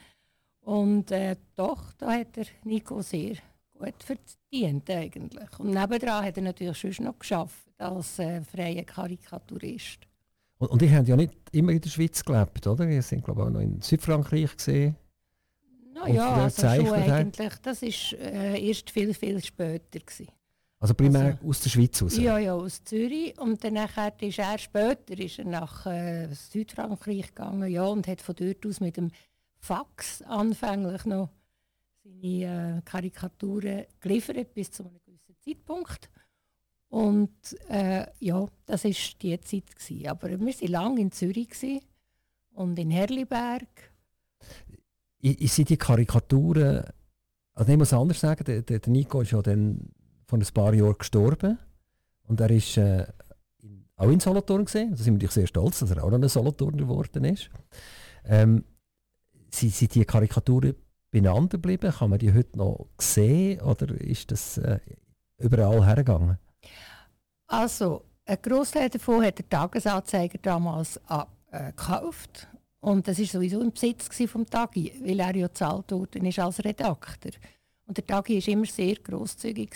Und 0.60 1.10
äh, 1.10 1.36
doch, 1.56 1.92
da 1.94 2.12
hat 2.12 2.36
er 2.36 2.46
Nico 2.64 3.02
sehr 3.02 3.36
gut 3.76 3.94
verdient 4.00 4.88
eigentlich. 4.90 5.58
Und 5.58 5.70
nebenan 5.70 6.24
hat 6.24 6.36
er 6.36 6.42
natürlich 6.42 6.78
schon 6.78 7.06
noch 7.06 7.18
geschafft 7.18 7.68
als 7.78 8.18
äh, 8.18 8.42
freier 8.42 8.84
Karikaturist. 8.84 10.00
Und, 10.58 10.70
und 10.70 10.82
ihr 10.82 10.92
habt 10.92 11.08
ja 11.08 11.16
nicht 11.16 11.34
immer 11.52 11.72
in 11.72 11.80
der 11.80 11.88
Schweiz 11.90 12.24
gelebt, 12.24 12.66
oder? 12.66 12.88
Ihr 12.88 13.02
sind 13.02 13.24
glaube 13.24 13.40
ich 13.40 13.46
auch 13.46 13.50
noch 13.50 13.60
in 13.60 13.80
Südfrankreich 13.80 14.56
gesehen. 14.56 14.96
No, 15.94 16.06
ja, 16.06 16.34
also 16.34 16.62
schon 16.62 16.92
eigentlich. 16.94 17.54
Das 17.62 17.82
war 17.82 18.18
äh, 18.20 18.68
erst 18.68 18.90
viel, 18.90 19.14
viel 19.14 19.42
später. 19.42 19.98
Gewesen. 19.98 20.28
Also 20.80 20.94
primär 20.94 21.24
also, 21.24 21.48
aus 21.48 21.60
der 21.60 21.70
Schweiz 21.70 22.00
raus? 22.00 22.16
Ja, 22.16 22.38
ja, 22.38 22.54
aus 22.54 22.84
Zürich. 22.84 23.36
Und 23.38 23.64
dann 23.64 23.76
ist 23.76 24.38
er 24.38 24.58
später 24.58 25.18
ist 25.18 25.38
er 25.40 25.44
nach 25.44 25.86
äh, 25.86 26.32
Südfrankreich 26.32 27.34
gegangen 27.34 27.68
ja, 27.68 27.84
und 27.84 28.06
hat 28.06 28.22
von 28.22 28.36
dort 28.36 28.64
aus 28.64 28.80
mit 28.80 28.96
dem 28.96 29.10
Fax 29.58 30.22
anfänglich 30.22 31.04
noch 31.04 31.30
seine 32.04 32.78
äh, 32.78 32.82
Karikaturen 32.84 33.86
geliefert 33.98 34.54
bis 34.54 34.70
zu 34.70 34.84
einem 34.84 35.00
gewissen 35.04 35.34
Zeitpunkt. 35.44 36.10
Und 36.88 37.32
äh, 37.68 38.06
ja, 38.20 38.46
das 38.64 38.84
war 38.84 38.90
die 39.20 39.40
Zeit. 39.40 39.76
Gewesen. 39.76 40.06
Aber 40.06 40.30
wir 40.30 40.40
waren 40.40 40.68
lange 40.68 41.00
in 41.00 41.12
Zürich 41.12 41.82
und 42.52 42.78
in 42.78 42.90
Herliberg. 42.90 43.92
Ich, 45.18 45.40
ich 45.40 45.52
sehe 45.52 45.64
die 45.64 45.76
Karikaturen, 45.76 46.84
also 47.54 47.72
ich 47.72 47.78
muss 47.78 47.92
anders 47.92 48.20
sagen, 48.20 48.44
der, 48.44 48.62
der 48.62 48.80
Nico 48.86 49.20
ist 49.20 49.32
ja 49.32 49.42
dann 49.42 49.90
vor 50.28 50.38
ein 50.38 50.46
paar 50.52 50.74
Jahren 50.74 50.98
gestorben. 50.98 51.58
Und 52.24 52.40
er 52.40 52.50
ist 52.50 52.76
äh, 52.76 53.06
auch 53.96 54.10
in 54.10 54.20
Solothurn 54.20 54.66
gesehen. 54.66 54.90
Da 54.90 54.96
sind 54.96 55.20
wir 55.20 55.28
sehr 55.28 55.46
stolz, 55.46 55.80
dass 55.80 55.90
er 55.90 56.04
auch 56.04 56.10
noch 56.10 56.20
ein 56.20 56.28
Solothurner 56.28 56.76
geworden 56.76 57.24
ist. 57.24 57.50
Ähm, 58.24 58.64
sind, 59.50 59.74
sind 59.74 59.94
die 59.94 60.04
Karikaturen 60.04 60.74
beieinander 61.10 61.56
geblieben? 61.56 61.90
Kann 61.90 62.10
man 62.10 62.18
die 62.18 62.32
heute 62.32 62.58
noch 62.58 62.88
sehen 63.00 63.62
oder 63.62 63.90
ist 64.00 64.30
das 64.30 64.58
äh, 64.58 64.78
überall 65.38 65.84
hergegangen? 65.84 66.38
Also, 67.46 68.04
ein 68.26 68.38
Großteil 68.42 68.90
davon 68.90 69.24
hat 69.24 69.38
der 69.38 69.48
Tagesanzeiger 69.48 70.38
damals 70.42 71.00
äh, 71.08 71.72
gekauft. 71.72 72.46
Und 72.80 73.08
das 73.08 73.18
war 73.18 73.26
sowieso 73.26 73.62
im 73.62 73.72
Besitz 73.72 74.08
vom 74.30 74.44
Tagi, 74.44 74.92
weil 75.02 75.18
er 75.18 75.34
ja 75.34 75.46
gezahlt 75.48 75.90
ist 75.90 76.38
als 76.38 76.62
Redakteur. 76.62 77.32
Und 77.86 77.96
der 77.96 78.06
Tagi 78.06 78.38
war 78.38 78.52
immer 78.52 78.66
sehr 78.66 78.96
grosszügig. 78.96 79.74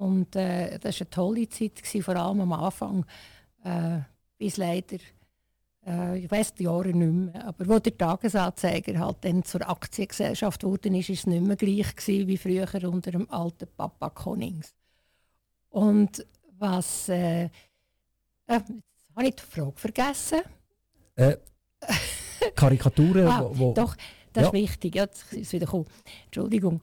Und 0.00 0.34
äh, 0.34 0.78
das 0.78 0.98
war 0.98 1.06
eine 1.06 1.10
tolle 1.10 1.48
Zeit, 1.50 1.76
gewesen, 1.76 2.02
vor 2.02 2.16
allem 2.16 2.40
am 2.40 2.54
Anfang, 2.54 3.04
äh, 3.64 3.98
bis 4.38 4.56
leider, 4.56 4.96
äh, 5.86 6.20
ich 6.20 6.30
weiß 6.30 6.54
die 6.54 6.62
Jahre 6.64 6.88
nicht 6.88 7.34
mehr, 7.34 7.44
aber 7.46 7.68
wo 7.68 7.78
der 7.78 7.98
Tagesanzeiger 7.98 8.98
halt 8.98 9.18
dann 9.20 9.44
zur 9.44 9.68
Aktiengesellschaft 9.68 10.64
wurde, 10.64 10.88
ist, 10.88 11.10
ist 11.10 11.18
es 11.18 11.26
nicht 11.26 11.42
mehr 11.42 11.56
gleich 11.56 11.94
gewesen, 11.94 12.28
wie 12.28 12.38
früher 12.38 12.66
unter 12.88 13.10
dem 13.10 13.28
alten 13.30 13.68
Papa 13.76 14.08
Konings. 14.08 14.74
Und 15.68 16.26
was. 16.58 17.10
Äh, 17.10 17.44
äh, 17.44 17.50
jetzt 18.46 18.72
habe 19.14 19.28
ich 19.28 19.34
die 19.34 19.42
Frage 19.42 19.76
vergessen. 19.76 20.40
Äh, 21.14 21.36
Karikaturen, 22.54 23.26
ah, 23.28 23.42
wo, 23.42 23.58
wo, 23.58 23.72
Doch, 23.74 23.96
das 24.32 24.44
ja. 24.44 24.48
ist 24.48 24.52
wichtig. 24.54 24.94
Ja, 24.94 25.02
jetzt 25.02 25.30
ist 25.34 25.52
wieder 25.52 25.66
gekommen. 25.66 25.86
Entschuldigung. 26.24 26.80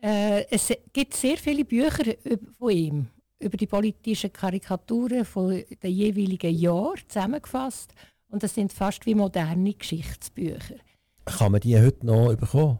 Äh, 0.00 0.44
es 0.50 0.72
gibt 0.92 1.14
sehr 1.14 1.36
viele 1.36 1.64
Bücher 1.64 2.14
von 2.58 2.70
ihm 2.70 3.06
über 3.40 3.56
die 3.56 3.66
politischen 3.66 4.32
Karikaturen 4.32 5.24
von 5.24 5.62
den 5.82 5.90
jeweiligen 5.90 6.54
Jahren 6.54 7.00
zusammengefasst. 7.08 7.94
Und 8.28 8.42
das 8.42 8.54
sind 8.54 8.72
fast 8.72 9.06
wie 9.06 9.14
moderne 9.14 9.74
Geschichtsbücher. 9.74 10.76
Kann 11.24 11.52
man 11.52 11.60
die 11.60 11.78
heute 11.78 12.06
noch 12.06 12.34
bekommen? 12.34 12.78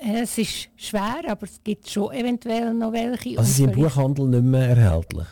Äh, 0.00 0.22
es 0.22 0.38
ist 0.38 0.68
schwer, 0.76 1.22
aber 1.26 1.44
es 1.44 1.62
gibt 1.62 1.88
schon 1.88 2.12
eventuell 2.12 2.72
noch 2.72 2.92
welche. 2.92 3.38
Also 3.38 3.50
sie 3.50 3.62
sind 3.62 3.70
im 3.70 3.82
Buchhandel 3.82 4.28
nicht 4.28 4.44
mehr 4.44 4.68
erhältlich? 4.68 5.26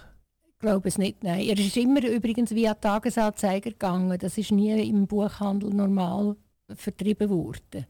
Ich 0.53 0.59
glaube 0.61 0.89
es 0.89 0.99
nicht, 0.99 1.23
nein. 1.23 1.47
Er 1.47 1.59
ist 1.59 1.77
immer 1.77 2.03
übrigens 2.05 2.55
via 2.55 2.75
Tagesanzeiger 2.75 3.71
gegangen. 3.71 4.19
Das 4.19 4.39
ist 4.39 4.51
nie 4.51 4.89
im 4.89 5.07
Buchhandel 5.07 5.71
normal 5.71 6.37
vertrieben 6.75 7.31
worden. 7.31 7.87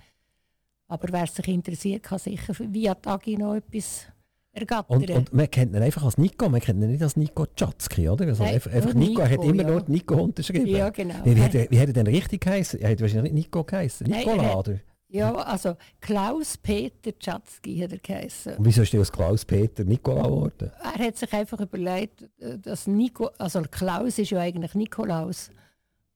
Aber 0.88 1.08
wer 1.10 1.26
sich 1.26 1.48
interessiert, 1.48 2.02
kann 2.02 2.18
sicher 2.18 2.54
via 2.58 2.94
Tagi 2.94 3.36
noch 3.36 3.54
etwas 3.54 4.06
ergattern. 4.52 4.96
Und, 4.96 5.10
und 5.10 5.32
man 5.32 5.50
kennt 5.50 5.74
ihn 5.74 5.82
einfach 5.82 6.04
als 6.04 6.16
Nico, 6.18 6.48
man 6.48 6.60
kennt 6.60 6.82
ihn 6.82 6.90
nicht 6.90 7.02
als 7.02 7.16
Nico 7.16 7.46
Tschatzki, 7.46 8.08
oder? 8.08 8.26
Also 8.26 8.44
Nein, 8.44 8.54
einfach, 8.54 8.72
einfach 8.72 8.94
Nico, 8.94 9.20
er 9.20 9.30
hat 9.30 9.44
immer 9.44 9.62
ja. 9.62 9.68
nur 9.70 9.84
Nico 9.88 10.14
unterschrieben. 10.14 10.66
Ja, 10.66 10.90
genau. 10.90 11.14
Wie, 11.24 11.36
wie, 11.36 11.42
hat, 11.42 11.54
er, 11.54 11.70
wie 11.70 11.80
hat 11.80 11.88
er 11.88 11.92
denn 11.92 12.06
richtig 12.06 12.42
geheißen? 12.42 12.80
Er 12.80 12.90
hat 12.90 13.00
wahrscheinlich 13.00 13.32
nicht 13.32 13.46
Nico 13.46 13.64
geheißen, 13.64 14.06
Nicola, 14.06 14.54
oder? 14.54 14.80
Ja, 15.08 15.32
also 15.34 15.76
Klaus-Peter 16.00 17.16
Tschatzki 17.16 17.78
hat 17.78 17.92
er 17.92 17.98
geheißen. 17.98 18.56
Und 18.56 18.64
wieso 18.64 18.82
ist 18.82 18.92
der 18.92 19.00
aus 19.00 19.12
Klaus-Peter 19.12 19.84
Nikola 19.84 20.24
geworden? 20.24 20.72
Er 20.82 21.06
hat 21.06 21.16
sich 21.16 21.32
einfach 21.32 21.60
überlegt, 21.60 22.28
dass 22.38 22.86
Nico, 22.88 23.30
also 23.38 23.62
Klaus 23.70 24.18
ist 24.18 24.30
ja 24.30 24.40
eigentlich 24.40 24.74
Nikolaus. 24.74 25.50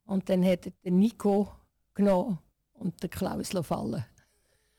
Und 0.06 0.28
dann 0.28 0.44
hat 0.44 0.66
er 0.66 0.72
den 0.84 0.98
Nico 0.98 1.48
genommen 1.94 2.38
und 2.72 3.00
den 3.00 3.10
Klaus 3.10 3.50
fallen 3.62 4.04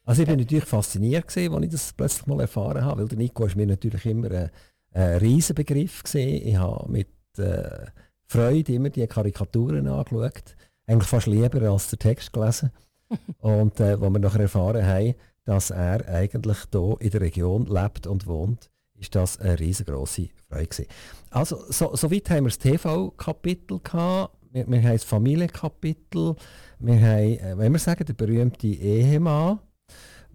also 0.05 0.21
ich 0.23 0.27
bin 0.27 0.39
natürlich 0.39 0.65
fasziniert 0.65 1.27
gewesen, 1.27 1.53
als 1.53 1.63
ich 1.65 1.71
das 1.71 1.93
plötzlich 1.93 2.25
mal 2.27 2.39
erfahren 2.41 2.83
habe, 2.83 3.01
weil 3.01 3.07
der 3.07 3.17
Nico 3.17 3.45
ist 3.45 3.55
mir 3.55 3.67
natürlich 3.67 4.05
immer 4.05 4.31
ein, 4.31 4.49
ein 4.93 5.17
Riesenbegriff 5.17 6.03
gewesen. 6.03 6.47
Ich 6.47 6.55
habe 6.55 6.91
mit 6.91 7.07
äh, 7.37 7.85
Freude 8.25 8.73
immer 8.73 8.89
die 8.89 9.05
Karikaturen 9.05 9.87
angeschaut, 9.87 10.55
eigentlich 10.87 11.09
fast 11.09 11.27
lieber 11.27 11.61
als 11.69 11.89
den 11.89 11.99
Text 11.99 12.33
gelesen. 12.33 12.71
und 13.39 13.79
äh, 13.79 13.99
wo 13.99 14.09
wir 14.09 14.19
nachher 14.19 14.41
erfahren 14.41 14.85
haben, 14.85 15.15
dass 15.45 15.69
er 15.69 16.07
eigentlich 16.07 16.57
hier 16.71 16.95
in 16.99 17.09
der 17.09 17.21
Region 17.21 17.65
lebt 17.65 18.07
und 18.07 18.25
wohnt, 18.25 18.69
ist 18.97 19.15
das 19.15 19.39
eine 19.39 19.59
riesengroße 19.59 20.29
Freude 20.47 20.67
gewesen. 20.67 20.87
Also 21.29 21.63
so, 21.69 21.95
soweit 21.95 22.29
haben 22.29 22.45
wir 22.45 22.49
das 22.49 22.59
TV-Kapitel 22.59 23.79
gehabt. 23.79 24.35
Wir, 24.51 24.67
wir 24.67 24.81
haben 24.81 24.91
das 24.93 25.03
Familienkapitel. 25.03 26.35
Wir 26.79 27.01
haben, 27.01 27.37
äh, 27.37 27.57
wenn 27.57 27.71
wir 27.71 27.79
sagen, 27.79 28.05
der 28.05 28.13
berühmte 28.13 28.67
Ehemann 28.67 29.59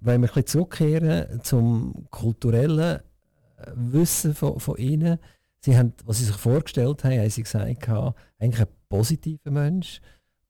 wenn 0.00 0.20
wir 0.20 0.28
ein 0.28 0.34
bisschen 0.34 0.46
zurückkehren 0.46 1.40
zum 1.42 2.06
kulturellen 2.10 3.00
äh, 3.00 3.72
Wissen 3.74 4.34
von, 4.34 4.60
von 4.60 4.76
Ihnen, 4.76 5.18
Sie 5.60 5.76
haben, 5.76 5.94
was 6.04 6.18
Sie 6.18 6.24
sich 6.24 6.36
vorgestellt 6.36 7.02
haben, 7.02 7.18
haben 7.18 7.30
Sie 7.30 7.42
gesagt, 7.42 7.66
eigentlich 7.66 8.60
ein 8.60 8.66
positiver 8.88 9.50
Mensch, 9.50 10.00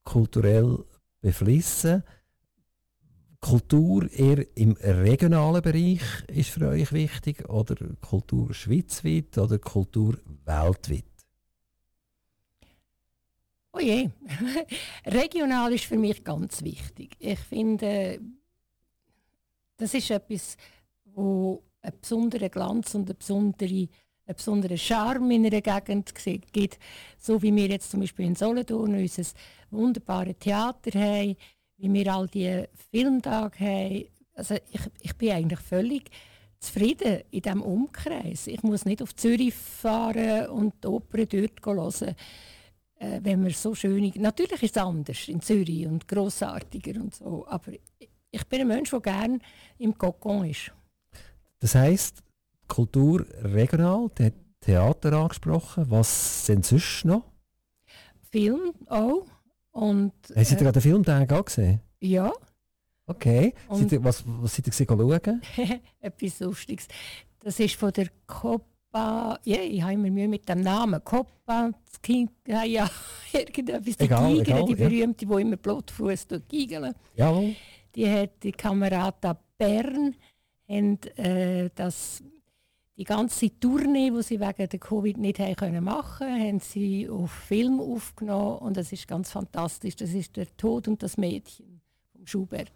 kulturell 0.04 0.84
beflissen. 1.20 2.02
Kultur 3.40 4.10
eher 4.10 4.46
im 4.56 4.72
regionalen 4.72 5.62
Bereich 5.62 6.02
ist 6.28 6.50
für 6.50 6.68
euch 6.68 6.92
wichtig 6.92 7.48
oder 7.48 7.76
Kultur 8.00 8.52
schweizweit 8.52 9.38
oder 9.38 9.58
Kultur 9.58 10.18
weltweit? 10.44 11.04
Oh 13.72 13.78
je, 13.78 14.08
regional 15.06 15.72
ist 15.72 15.84
für 15.84 15.98
mich 15.98 16.24
ganz 16.24 16.62
wichtig. 16.62 17.14
Ich 17.18 17.38
finde, 17.38 18.20
das 19.76 19.94
ist 19.94 20.10
etwas, 20.10 20.56
wo 21.04 21.62
einen 21.82 22.00
besonderen 22.00 22.50
Glanz 22.50 22.94
und 22.94 23.08
einen 23.08 23.18
besonderen, 23.18 23.88
einen 24.26 24.36
besonderen 24.36 24.78
Charme 24.78 25.30
in 25.32 25.46
einer 25.46 25.60
Gegend 25.60 26.14
gibt. 26.14 26.78
So 27.18 27.40
wie 27.42 27.54
wir 27.54 27.68
jetzt 27.68 27.90
zum 27.90 28.00
Beispiel 28.00 28.26
in 28.26 28.34
Solothurn 28.34 28.94
unser 28.94 29.22
wunderbares 29.70 30.36
Theater 30.38 30.98
haben, 30.98 31.36
wie 31.78 31.92
wir 31.92 32.14
all 32.14 32.26
die 32.26 32.64
Filmtage 32.90 33.60
haben. 33.60 34.04
Also 34.34 34.54
ich, 34.54 34.80
ich 35.00 35.16
bin 35.16 35.30
eigentlich 35.30 35.60
völlig 35.60 36.10
zufrieden 36.58 37.22
in 37.30 37.42
diesem 37.42 37.62
Umkreis. 37.62 38.46
Ich 38.46 38.62
muss 38.62 38.84
nicht 38.84 39.02
auf 39.02 39.14
Zürich 39.14 39.54
fahren 39.54 40.48
und 40.48 40.74
die 40.82 40.88
Oper 40.88 41.24
dort 41.26 41.64
hören. 41.64 42.16
Äh, 42.98 43.20
wenn 43.22 43.42
man 43.42 43.50
so 43.50 43.74
schön... 43.74 44.12
Natürlich 44.16 44.62
ist 44.62 44.76
es 44.76 44.82
anders 44.82 45.28
in 45.28 45.40
Zürich 45.40 45.86
und 45.86 46.08
grossartiger 46.08 47.00
und 47.00 47.14
so, 47.14 47.46
aber 47.46 47.72
ich 48.36 48.46
bin 48.46 48.60
ein 48.60 48.68
Mensch, 48.68 48.90
der 48.90 49.00
gerne 49.00 49.38
im 49.78 49.96
Kokon 49.96 50.44
ist. 50.48 50.72
Das 51.58 51.74
heisst, 51.74 52.22
Kultur 52.68 53.24
regional, 53.42 54.10
der 54.18 54.32
Theater 54.60 55.12
angesprochen. 55.14 55.86
Was 55.90 56.46
sind 56.46 56.66
sonst 56.66 57.04
noch? 57.04 57.24
Film 58.30 58.72
auch. 58.88 59.26
Und, 59.70 60.12
Haben 60.34 60.44
Sie 60.44 60.54
äh, 60.54 60.58
gerade 60.58 60.72
den 60.72 60.82
Filmtag 60.82 61.32
angesehen? 61.32 61.80
Ja. 62.00 62.32
Okay. 63.06 63.54
Und 63.68 63.90
ihr, 63.92 64.02
was, 64.02 64.24
was 64.26 64.56
seid 64.56 64.66
ihr 64.66 64.72
schauen? 64.72 65.42
Etwas 66.00 66.40
Lustiges. 66.40 66.88
Das 67.38 67.60
ist 67.60 67.76
von 67.76 67.92
der 67.92 68.08
Copa. 68.26 69.38
Ja, 69.44 69.60
ich 69.60 69.82
habe 69.82 69.92
immer 69.92 70.10
Mühe 70.10 70.28
mit 70.28 70.48
dem 70.48 70.60
Namen. 70.60 71.02
Copa, 71.04 71.70
ja, 72.46 72.64
ja, 72.64 72.90
irgendetwas. 73.32 73.96
Die 73.96 74.04
egal, 74.04 74.32
Giger, 74.32 74.42
egal, 74.42 74.64
die 74.64 74.74
berühmte, 74.74 75.24
ja. 75.24 75.36
die 75.36 75.42
immer 75.42 75.56
Blutfuß 75.56 76.26
gigeln. 76.48 76.94
Jawohl. 77.14 77.54
Die 77.96 78.08
hat 78.08 78.42
die 78.42 78.52
Kamerata 78.52 79.38
Bern 79.58 80.14
haben, 80.68 80.98
äh, 81.16 81.70
das, 81.74 82.22
die 82.96 83.04
ganze 83.04 83.58
Tournee, 83.58 84.10
die 84.10 84.22
sie 84.22 84.40
wegen 84.40 84.68
der 84.68 84.78
Covid 84.78 85.16
nicht 85.16 85.38
haben 85.38 85.56
können 85.56 85.84
machen, 85.84 86.28
haben 86.28 86.60
sie 86.60 87.08
auf 87.08 87.30
Film 87.30 87.80
aufgenommen 87.80 88.58
und 88.58 88.76
das 88.76 88.92
ist 88.92 89.08
ganz 89.08 89.30
fantastisch. 89.30 89.96
Das 89.96 90.12
ist 90.12 90.36
der 90.36 90.46
Tod 90.56 90.88
und 90.88 91.02
das 91.02 91.16
Mädchen 91.16 91.80
von 92.12 92.26
Schubert. 92.26 92.72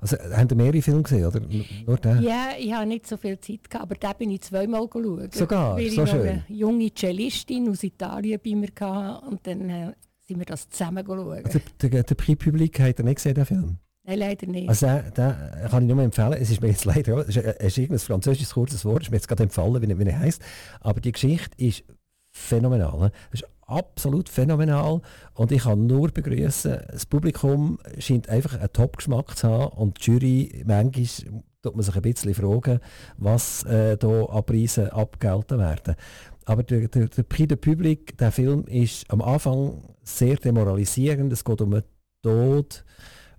Also 0.00 0.16
haben 0.16 0.48
Sie 0.48 0.54
mehrere 0.54 0.82
Filme 0.82 1.02
gesehen, 1.02 1.26
oder 1.26 1.40
nur 1.40 1.96
den? 1.96 2.22
Ja, 2.22 2.50
ich 2.56 2.72
habe 2.72 2.86
nicht 2.86 3.08
so 3.08 3.16
viel 3.16 3.38
Zeit 3.40 3.68
gehabt, 3.68 3.82
aber 3.82 3.94
den 3.96 4.18
bin 4.18 4.30
ich 4.30 4.42
zweimal 4.42 4.86
geschaut. 4.86 5.34
Sogar, 5.34 5.76
weil 5.76 5.90
so 5.90 6.04
ich 6.04 6.10
schön. 6.10 6.28
eine 6.28 6.44
junge 6.48 6.94
Cellistin 6.94 7.68
aus 7.68 7.82
Italien 7.82 8.40
bei 8.44 8.54
mir 8.54 8.68
hatte 8.68 9.26
und 9.26 9.44
dann 9.44 9.70
äh, 9.70 9.92
sind 10.20 10.38
wir 10.38 10.46
das 10.46 10.68
zusammen 10.68 11.04
geschaut. 11.04 11.44
Also, 11.44 11.58
der, 11.82 11.90
der, 11.90 12.02
der 12.04 12.14
Prix 12.14 12.44
Public 12.44 12.78
hat 12.78 12.98
er 13.00 13.04
nicht 13.04 13.16
gesehen, 13.16 13.34
den 13.34 13.46
Film? 13.46 13.78
Nein, 14.06 14.18
leider 14.18 14.46
nicht. 14.46 14.68
Also 14.68 14.86
den, 14.86 15.34
kann 15.70 15.88
ich 15.88 15.94
nur 15.94 16.02
empfehlen. 16.02 16.34
Es 16.34 16.50
ist 16.50 16.60
mir 16.60 16.68
jetzt 16.68 16.84
leider, 16.84 17.26
es 17.26 17.36
ist, 17.36 17.38
es 17.38 17.66
ist 17.66 17.78
irgendein 17.78 17.98
französisches 18.00 18.52
kurzes 18.52 18.84
Wort, 18.84 19.00
es 19.00 19.06
ist 19.06 19.10
mir 19.10 19.16
jetzt 19.16 19.28
gerade 19.28 19.44
empfallen, 19.44 19.80
wie, 19.80 19.98
wie 19.98 20.04
er 20.04 20.18
heisst. 20.18 20.42
Aber 20.80 21.00
die 21.00 21.12
Geschichte 21.12 21.56
ist 21.56 21.84
phänomenal. 22.30 23.10
Es 23.32 23.40
ist 23.40 23.48
absolut 23.66 24.28
phänomenal 24.28 25.00
und 25.34 25.52
ich 25.52 25.62
kann 25.62 25.86
nur 25.86 26.10
begrüßen, 26.10 26.80
das 26.90 27.06
Publikum 27.06 27.78
scheint 27.98 28.28
einfach 28.28 28.58
einen 28.58 28.72
Top-Geschmack 28.72 29.38
zu 29.38 29.48
haben 29.48 29.78
und 29.78 30.04
die 30.04 30.10
Jury, 30.10 30.64
manchmal 30.66 31.42
tut 31.62 31.74
man 31.74 31.82
sich 31.82 31.96
ein 31.96 32.02
bisschen 32.02 32.34
fragen, 32.34 32.80
was 33.16 33.62
äh, 33.64 33.96
da 33.96 34.24
an 34.26 34.44
Preisen 34.44 34.90
abgelten 34.90 35.58
werden. 35.58 35.94
Aber 36.44 36.62
der, 36.62 36.88
der, 36.88 37.08
der 37.08 37.24
de 37.24 37.56
Public, 37.56 38.18
der 38.18 38.32
Film 38.32 38.64
ist 38.66 39.10
am 39.10 39.22
Anfang 39.22 39.82
sehr 40.02 40.36
demoralisierend, 40.36 41.32
es 41.32 41.42
geht 41.42 41.62
um 41.62 41.70
den 41.70 41.84
Tod 42.22 42.84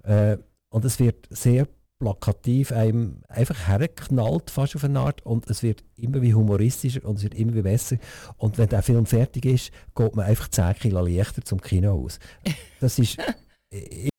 äh, 0.04 0.38
und 0.76 0.84
es 0.84 1.00
wird 1.00 1.26
sehr 1.30 1.70
plakativ 2.00 2.74
einem 2.74 3.22
einfach 3.30 3.70
hergeknallt, 3.70 4.52
fast 4.52 4.76
auf 4.76 4.84
eine 4.84 5.00
Art. 5.00 5.26
Und 5.26 5.50
es 5.50 5.64
wird 5.64 5.86
immer 5.96 6.22
wie 6.22 6.34
humoristischer 6.34 7.06
und 7.06 7.16
es 7.16 7.24
wird 7.24 7.34
immer 7.34 7.54
wie 7.56 7.62
besser. 7.62 7.96
Und 8.36 8.58
wenn 8.58 8.68
der 8.68 8.82
Film 8.82 9.06
fertig 9.06 9.46
ist, 9.46 9.72
geht 9.96 10.16
man 10.18 10.26
einfach 10.26 10.50
10 10.50 10.74
Kilo 10.74 11.00
leichter 11.00 11.46
zum 11.46 11.62
Kino 11.62 11.94
aus. 11.94 12.20
Das 12.82 13.00
ist... 13.00 13.18
ich, 13.70 14.10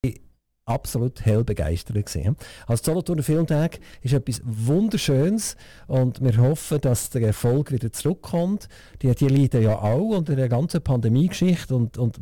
ich, 0.00 0.22
absolut 0.64 1.26
hell 1.26 1.44
begeistert 1.44 2.06
gesehen. 2.06 2.36
Als 2.66 2.82
Solothurner 2.82 3.22
Filmtag 3.22 3.78
ist 4.00 4.14
etwas 4.14 4.40
Wunderschönes 4.44 5.56
und 5.88 6.22
wir 6.22 6.38
hoffen, 6.38 6.80
dass 6.80 7.10
der 7.10 7.22
Erfolg 7.22 7.70
wieder 7.70 7.92
zurückkommt. 7.92 8.68
Die, 9.02 9.14
die 9.14 9.28
leiden 9.28 9.62
ja 9.62 9.78
auch 9.78 10.16
unter 10.16 10.36
der 10.36 10.48
ganzen 10.48 10.82
Pandemie-Geschichte 10.82 11.74
und, 11.74 11.98
und 11.98 12.18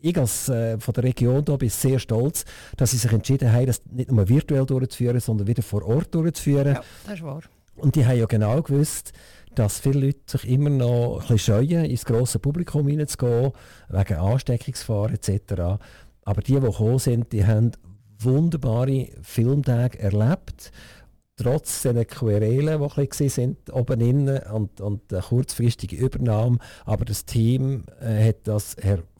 ich 0.00 0.16
als 0.16 0.48
äh, 0.48 0.78
von 0.78 0.94
der 0.94 1.04
Region 1.04 1.44
da 1.44 1.56
bin 1.56 1.68
sehr 1.68 1.98
stolz, 1.98 2.44
dass 2.76 2.92
sie 2.92 2.96
sich 2.98 3.12
entschieden 3.12 3.52
haben, 3.52 3.66
das 3.66 3.82
nicht 3.90 4.10
nur 4.10 4.28
virtuell 4.28 4.66
durchzuführen, 4.66 5.20
sondern 5.20 5.46
wieder 5.46 5.62
vor 5.62 5.84
Ort 5.84 6.14
durchzuführen. 6.14 6.74
Ja, 6.74 6.82
das 7.04 7.14
ist 7.14 7.22
wahr. 7.22 7.42
Und 7.76 7.94
die 7.94 8.04
haben 8.04 8.18
ja 8.18 8.26
genau 8.26 8.60
gewusst, 8.62 9.12
dass 9.54 9.80
viele 9.80 10.06
Leute 10.06 10.20
sich 10.26 10.48
immer 10.48 10.70
noch 10.70 11.14
ein 11.14 11.20
bisschen 11.20 11.38
scheuen, 11.38 11.84
ins 11.84 12.04
grosse 12.04 12.38
Publikum 12.38 12.86
hineinzugehen, 12.88 13.52
wegen 13.88 14.14
Ansteckungsgefahr 14.14 15.10
etc. 15.12 15.80
Aber 16.24 16.42
die, 16.42 16.54
die 16.54 16.60
gekommen 16.60 16.98
sind, 16.98 17.32
die 17.32 17.46
haben 17.46 17.72
wunderbare 18.18 19.08
Filmtage 19.22 19.98
erlebt 19.98 20.72
trotz 21.38 21.82
dieser 21.82 22.04
Querelen, 22.04 22.80
die 22.80 23.08
ein 23.22 23.28
sind 23.28 23.70
oben 23.72 24.00
innen 24.00 24.42
und, 24.52 24.80
und 24.80 25.12
eine 25.12 25.22
kurzfristige 25.22 25.96
Übernahme. 25.96 26.58
Aber 26.84 27.04
das 27.04 27.24
Team 27.24 27.84
äh, 28.00 28.28
hat 28.28 28.46
das 28.46 28.76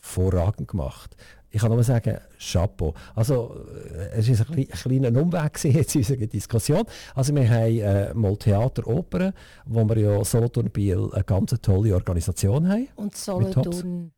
hervorragend 0.09 0.69
gemacht. 0.69 1.17
Ich 1.51 1.61
kann 1.61 1.71
nur 1.71 1.83
sagen, 1.83 2.19
Chapeau. 2.39 2.93
Also, 3.15 3.57
äh, 3.91 4.19
es 4.19 4.29
war 4.29 4.51
ein, 4.51 4.59
ein 4.59 4.69
kleiner 4.69 5.21
Umweg 5.21 5.65
jetzt 5.65 5.95
in 5.95 6.01
unserer 6.03 6.27
Diskussion. 6.27 6.85
Also, 7.15 7.35
wir 7.35 7.49
haben 7.49 7.79
äh, 7.79 8.15
mal 8.15 8.37
Theater, 8.37 8.87
Oper, 8.87 9.33
wo 9.65 9.89
wir 9.89 9.99
ja 9.99 10.25
Solothurn 10.25 10.71
Biel 10.71 11.09
eine 11.13 11.25
ganz 11.25 11.55
tolle 11.63 11.95
Organisation 11.95 12.69
haben. 12.69 12.89
Und 12.97 13.17
Solothurn 13.17 14.13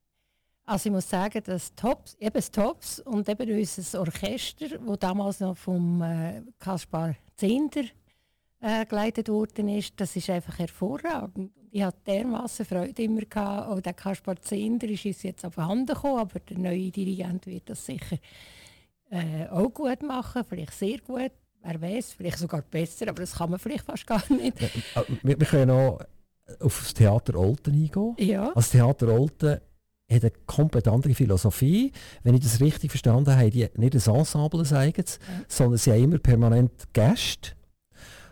also 0.67 0.89
ich 0.89 0.93
muss 0.93 1.11
sagen, 1.11 1.43
dass 1.45 1.75
Tops, 1.75 2.17
eben 2.21 2.33
das 2.33 2.49
Tops 2.49 3.01
und 3.01 3.29
eben 3.29 3.59
unser 3.59 4.01
Orchester, 4.01 4.79
das 4.79 4.99
damals 5.01 5.41
noch 5.41 5.57
vom 5.57 6.01
äh, 6.01 6.43
Kaspar 6.61 7.17
Zehnder 7.37 7.83
äh, 8.61 8.85
geleitet 8.87 9.29
worden 9.29 9.69
ist, 9.69 9.95
das 9.97 10.17
ist 10.17 10.31
einfach 10.31 10.59
hervorragend. 10.59 11.53
Ich 11.71 11.83
hatte 11.83 11.99
dermaßen 12.07 12.67
Freude 12.67 13.03
immer 13.03 13.23
gehabt. 13.23 13.69
Auch 13.69 13.81
der 13.81 13.95
Kaspar 13.95 14.37
Zehnder 14.41 14.89
ist 14.89 15.07
uns 15.07 15.23
jetzt 15.23 15.45
auf 15.45 15.57
Hand 15.57 15.89
gekommen, 15.89 16.19
aber 16.19 16.41
der 16.41 16.59
neue 16.59 16.91
Dirigent 16.91 17.47
wird 17.47 17.71
das 17.71 17.87
sicher 17.87 18.19
äh, 19.11 19.47
auch 19.49 19.73
gut 19.73 20.03
machen, 20.03 20.43
vielleicht 20.49 20.75
sehr 20.75 20.99
gut. 20.99 21.33
Wer 21.63 21.81
weiß, 21.81 22.13
vielleicht 22.13 22.39
sogar 22.39 22.63
besser, 22.63 23.09
aber 23.09 23.21
das 23.21 23.35
kann 23.35 23.51
man 23.51 23.59
vielleicht 23.59 23.85
fast 23.85 24.07
gar 24.07 24.23
nicht. 24.33 24.61
Äh, 24.61 24.69
wir, 25.23 25.39
wir 25.39 25.47
können 25.47 25.69
noch 25.69 26.01
auf 26.61 26.81
das 26.81 26.95
Theater 26.95 27.39
Olten 27.39 27.75
eingehen. 27.75 28.15
Ja. 28.19 28.53
Das 28.55 28.71
Theater 28.71 29.09
Olten 29.09 29.61
hat 30.11 30.23
eine 30.23 30.33
komplett 30.47 30.89
andere 30.89 31.15
Philosophie. 31.15 31.93
Wenn 32.23 32.35
ich 32.35 32.41
das 32.41 32.61
richtig 32.61 32.91
verstanden 32.91 33.37
habe, 33.37 33.51
die 33.51 33.69
nicht 33.77 34.09
ein 34.09 34.15
Ensemble 34.15 34.61
ein 34.61 34.77
eigenes, 34.77 35.19
ja. 35.19 35.45
sondern 35.49 35.79
sie 35.79 35.93
haben 35.93 36.03
immer 36.03 36.19
permanent 36.19 36.93
Gäste. 36.93 37.53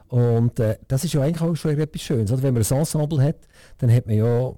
Und 0.08 0.58
äh, 0.58 0.78
das 0.88 1.04
ist 1.04 1.12
ja 1.12 1.22
eigentlich 1.22 1.42
auch 1.42 1.54
schon 1.54 1.78
etwas 1.78 2.02
Schönes. 2.02 2.32
Oder? 2.32 2.42
Wenn 2.42 2.54
man 2.54 2.62
ein 2.62 2.78
Ensemble 2.78 3.22
hat, 3.22 3.48
dann 3.78 3.92
hat 3.92 4.06
man 4.06 4.16
ja 4.16 4.48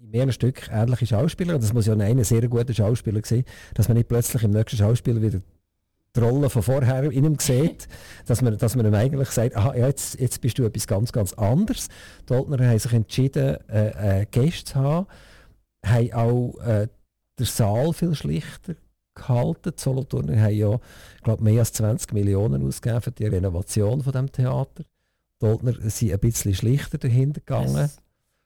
in 0.00 0.10
mehreren 0.10 0.32
Stück 0.32 0.68
ähnliche 0.70 1.06
Schauspieler. 1.06 1.54
Und 1.54 1.62
das 1.62 1.72
muss 1.72 1.86
ja 1.86 1.94
ein 1.94 2.24
sehr 2.24 2.46
guter 2.48 2.72
Schauspieler 2.72 3.20
sein, 3.24 3.44
dass 3.74 3.88
man 3.88 3.96
nicht 3.96 4.08
plötzlich 4.08 4.42
im 4.44 4.52
nächsten 4.52 4.76
Schauspieler 4.76 5.20
wieder 5.20 5.40
die 6.14 6.20
Rolle 6.20 6.50
von 6.50 6.62
vorher 6.62 7.04
in 7.04 7.24
ihm 7.24 7.38
sieht, 7.38 7.88
dass 8.26 8.42
man, 8.42 8.56
dass 8.58 8.76
man 8.76 8.86
ihm 8.86 8.94
eigentlich 8.94 9.30
sagt, 9.30 9.56
aha, 9.56 9.74
ja, 9.74 9.86
jetzt, 9.86 10.20
jetzt 10.20 10.40
bist 10.40 10.58
du 10.58 10.64
etwas 10.64 10.86
ganz, 10.86 11.12
ganz 11.12 11.32
anderes. 11.32 11.88
Die 12.28 12.34
Oldner 12.34 12.66
haben 12.66 12.78
sich 12.78 12.92
entschieden, 12.92 13.56
äh, 13.68 14.20
äh, 14.20 14.26
Gäste 14.30 14.72
zu 14.72 14.74
haben, 14.76 15.06
haben 15.84 16.12
auch 16.12 16.58
äh, 16.60 16.88
den 17.38 17.46
Saal 17.46 17.92
viel 17.92 18.14
schlichter 18.14 18.74
gehalten. 19.14 19.72
Die 19.76 19.80
Solothurner 19.80 20.40
haben 20.40 20.54
ja 20.54 20.78
glaub, 21.22 21.40
mehr 21.40 21.60
als 21.60 21.72
20 21.72 22.12
Millionen 22.12 22.66
ausgegeben 22.66 23.00
für 23.00 23.10
die 23.10 23.26
Renovation 23.26 24.02
von 24.02 24.12
dem 24.12 24.30
Theater. 24.30 24.84
Die 25.42 25.46
Oldner 25.46 25.74
sind 25.90 26.12
ein 26.12 26.20
bisschen 26.20 26.54
schlichter 26.54 26.98
dahinter 26.98 27.40
gegangen. 27.40 27.76
Yes. 27.76 27.96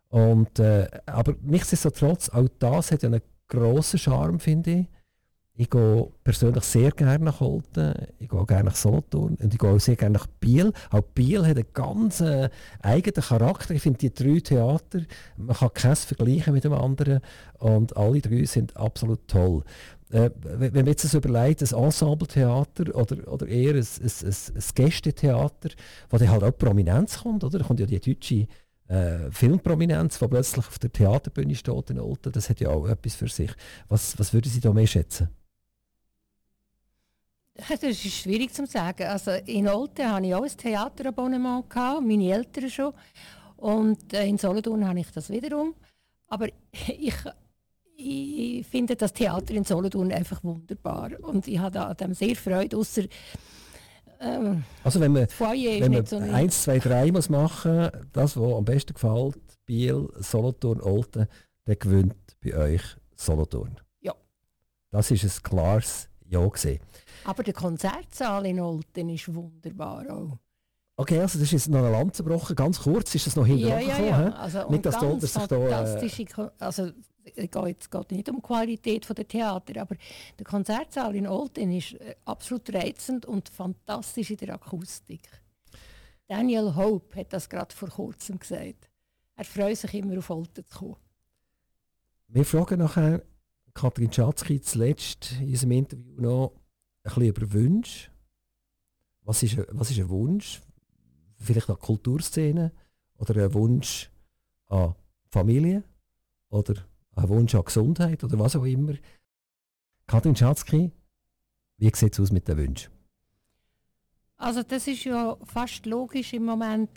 Und, 0.08 0.58
äh, 0.58 0.88
aber 1.04 1.34
nichtsdestotrotz, 1.42 2.30
auch 2.30 2.48
das 2.58 2.90
hat 2.90 3.02
ja 3.02 3.08
einen 3.10 3.20
grossen 3.48 3.98
Charme, 3.98 4.40
finde 4.40 4.70
ich. 4.70 4.86
Ich 5.58 5.70
gehe 5.70 6.08
persönlich 6.22 6.64
sehr 6.64 6.90
gerne 6.90 7.24
nach 7.24 7.40
Holten, 7.40 7.94
ich 8.18 8.28
gehe 8.28 8.44
gerne 8.44 8.64
nach 8.64 8.76
Solothurn 8.76 9.36
und 9.36 9.54
ich 9.54 9.58
gehe 9.58 9.70
auch 9.70 9.78
sehr 9.78 9.96
gerne 9.96 10.18
nach 10.18 10.26
Biel. 10.26 10.70
Auch 10.90 11.00
Biel 11.00 11.46
hat 11.46 11.56
einen 11.56 11.72
ganz 11.72 12.20
äh, 12.20 12.50
eigenen 12.82 13.22
Charakter. 13.24 13.72
Ich 13.72 13.80
finde 13.80 13.98
die 13.98 14.12
drei 14.12 14.40
Theater, 14.40 15.00
man 15.38 15.56
kann 15.56 15.72
keins 15.72 16.04
vergleichen 16.04 16.52
mit 16.52 16.64
dem 16.64 16.74
anderen 16.74 17.20
und 17.58 17.96
alle 17.96 18.20
drei 18.20 18.44
sind 18.44 18.76
absolut 18.76 19.28
toll. 19.28 19.64
Äh, 20.10 20.30
wenn 20.42 20.72
man 20.72 20.86
jetzt 20.86 21.02
so 21.02 21.18
überlegt, 21.18 21.62
ein 21.62 21.84
Ensembletheater 21.84 22.94
oder, 22.94 23.32
oder 23.32 23.48
eher 23.48 23.74
ein, 23.74 23.80
ein, 23.80 24.10
ein, 24.24 24.34
ein 24.54 24.64
Gästetheater, 24.74 25.70
wo 26.10 26.16
dann 26.16 26.30
halt 26.30 26.44
auch 26.44 26.56
Prominenz 26.56 27.22
kommt, 27.22 27.42
oder? 27.42 27.58
Da 27.58 27.64
kommt 27.64 27.80
ja 27.80 27.86
die 27.86 27.98
deutsche 27.98 28.46
äh, 28.88 29.30
Filmprominenz, 29.32 30.18
die 30.18 30.28
plötzlich 30.28 30.66
auf 30.66 30.78
der 30.78 30.92
Theaterbühne 30.92 31.56
steht 31.56 31.90
in 31.90 31.98
Olten, 31.98 32.30
das 32.30 32.48
hat 32.48 32.60
ja 32.60 32.70
auch 32.70 32.86
etwas 32.86 33.16
für 33.16 33.28
sich. 33.28 33.50
Was, 33.88 34.16
was 34.18 34.32
würden 34.32 34.50
Sie 34.50 34.60
da 34.60 34.72
mehr 34.72 34.86
schätzen? 34.86 35.28
Das 37.68 37.82
ist 37.82 38.02
schwierig 38.02 38.52
zu 38.52 38.66
sagen. 38.66 39.04
Also 39.04 39.30
in 39.46 39.66
Olten 39.66 40.10
hatte 40.10 40.26
ich 40.26 40.34
auch 40.34 40.44
ein 40.44 40.56
Theaterabonnement, 40.56 41.70
gehabt, 41.70 42.06
meine 42.06 42.30
Eltern 42.30 42.70
schon. 42.70 42.92
Und 43.56 44.12
äh, 44.12 44.26
in 44.26 44.38
Solothurn 44.38 44.86
habe 44.86 45.00
ich 45.00 45.10
das 45.10 45.30
wiederum. 45.30 45.74
Aber 46.28 46.48
ich, 46.86 47.14
ich 47.96 48.66
finde 48.66 48.96
das 48.96 49.12
Theater 49.12 49.54
in 49.54 49.64
Solothurn 49.64 50.12
einfach 50.12 50.42
wunderbar. 50.44 51.10
Und 51.22 51.46
ich 51.48 51.58
habe 51.58 51.80
an 51.80 51.96
dem 51.96 52.14
sehr 52.14 52.36
Freude, 52.36 52.76
außer 52.76 53.02
Ähm, 54.18 54.64
Also 54.82 54.98
wenn 55.00 55.12
man, 55.12 55.26
wenn 55.38 55.92
man 55.92 56.06
so 56.06 56.16
eins, 56.16 56.62
zwei, 56.62 56.78
drei 56.78 57.12
muss 57.12 57.28
machen, 57.28 57.90
das, 58.12 58.36
was 58.38 58.52
am 58.54 58.64
besten 58.64 58.94
gefällt, 58.94 59.36
Biel, 59.66 60.08
Solothurn, 60.20 60.80
Olten, 60.80 61.26
dann 61.66 61.78
gewinnt 61.78 62.14
bei 62.42 62.56
euch 62.56 62.82
Solothurn. 63.14 63.76
Ja. 64.00 64.14
Das 64.90 65.10
ist 65.10 65.24
ein 65.24 65.42
klares 65.42 66.08
Ja 66.28 66.46
gesehen. 66.48 66.80
Aber 67.24 67.42
der 67.42 67.52
Konzertsaal 67.52 68.46
in 68.46 68.58
Olten 68.60 69.10
ist 69.10 69.34
wunderbar 69.34 70.06
auch. 70.10 70.38
Okay, 70.96 71.20
also 71.20 71.38
das 71.38 71.48
ist 71.48 71.52
jetzt 71.52 71.68
noch 71.68 71.84
ein 71.84 71.92
Land 71.92 72.16
zerbrochen. 72.16 72.56
Ganz 72.56 72.80
kurz 72.80 73.14
ist 73.14 73.26
das 73.26 73.36
noch 73.36 73.44
hinten 73.46 73.68
Ja, 73.68 73.80
ja, 73.80 73.98
ja. 74.00 74.28
Also, 74.30 74.70
Nicht, 74.70 74.86
dass 74.86 74.94
da- 74.98 75.00
ganz 75.02 75.20
dass 75.20 75.34
sich 75.34 75.46
da, 75.46 75.56
äh, 75.56 75.70
fantastische, 75.70 76.52
also 76.58 76.90
es 77.34 77.90
geht 77.90 78.10
nicht 78.12 78.28
um 78.28 78.36
die 78.36 78.42
Qualität 78.42 79.08
der 79.08 79.28
Theater, 79.28 79.80
aber 79.80 79.96
der 80.38 80.46
Konzertsaal 80.46 81.14
in 81.16 81.26
Olten 81.26 81.72
ist 81.72 81.94
äh, 81.94 82.14
absolut 82.24 82.72
reizend 82.72 83.26
und 83.26 83.48
fantastisch 83.48 84.30
in 84.30 84.36
der 84.38 84.54
Akustik. 84.54 85.28
Daniel 86.28 86.74
Hope 86.74 87.20
hat 87.20 87.32
das 87.32 87.48
gerade 87.48 87.74
vor 87.74 87.88
kurzem 87.88 88.38
gesagt. 88.38 88.90
Er 89.36 89.44
freut 89.44 89.76
sich 89.76 89.94
immer 89.94 90.18
auf 90.18 90.30
Olten 90.30 90.64
zu 90.64 90.78
kommen. 90.78 90.96
Wir 92.28 92.44
fragen 92.44 92.78
nachher 92.78 93.22
Katrin 93.74 94.12
Schatzki 94.12 94.60
zuletzt 94.60 95.32
in 95.40 95.50
unserem 95.50 95.72
Interview 95.72 96.20
noch 96.20 96.52
ein 96.54 96.60
bisschen 97.02 97.24
über 97.24 97.52
Wünsche. 97.52 98.10
Was 99.22 99.42
ist, 99.42 99.58
was 99.70 99.90
ist 99.90 99.98
ein 99.98 100.08
Wunsch? 100.08 100.62
Vielleicht 101.38 101.68
an 101.68 101.78
Kulturszene 101.78 102.72
oder 103.18 103.44
ein 103.44 103.54
Wunsch 103.54 104.10
an 104.68 104.94
Familie 105.28 105.84
oder 106.48 106.74
ein 107.16 107.28
Wunsch 107.28 107.54
an 107.54 107.64
Gesundheit 107.64 108.22
oder 108.22 108.38
was 108.38 108.56
auch 108.56 108.64
immer. 108.64 108.94
Katrin 110.06 110.36
Schatzki, 110.36 110.92
wie 111.78 111.92
sieht 111.94 112.12
es 112.12 112.20
aus 112.20 112.30
mit 112.30 112.46
den 112.46 112.58
Wünschen? 112.58 112.92
Also 114.36 114.62
das 114.62 114.86
ist 114.86 115.04
ja 115.04 115.36
fast 115.44 115.86
logisch 115.86 116.32
im 116.34 116.44
Moment. 116.44 116.90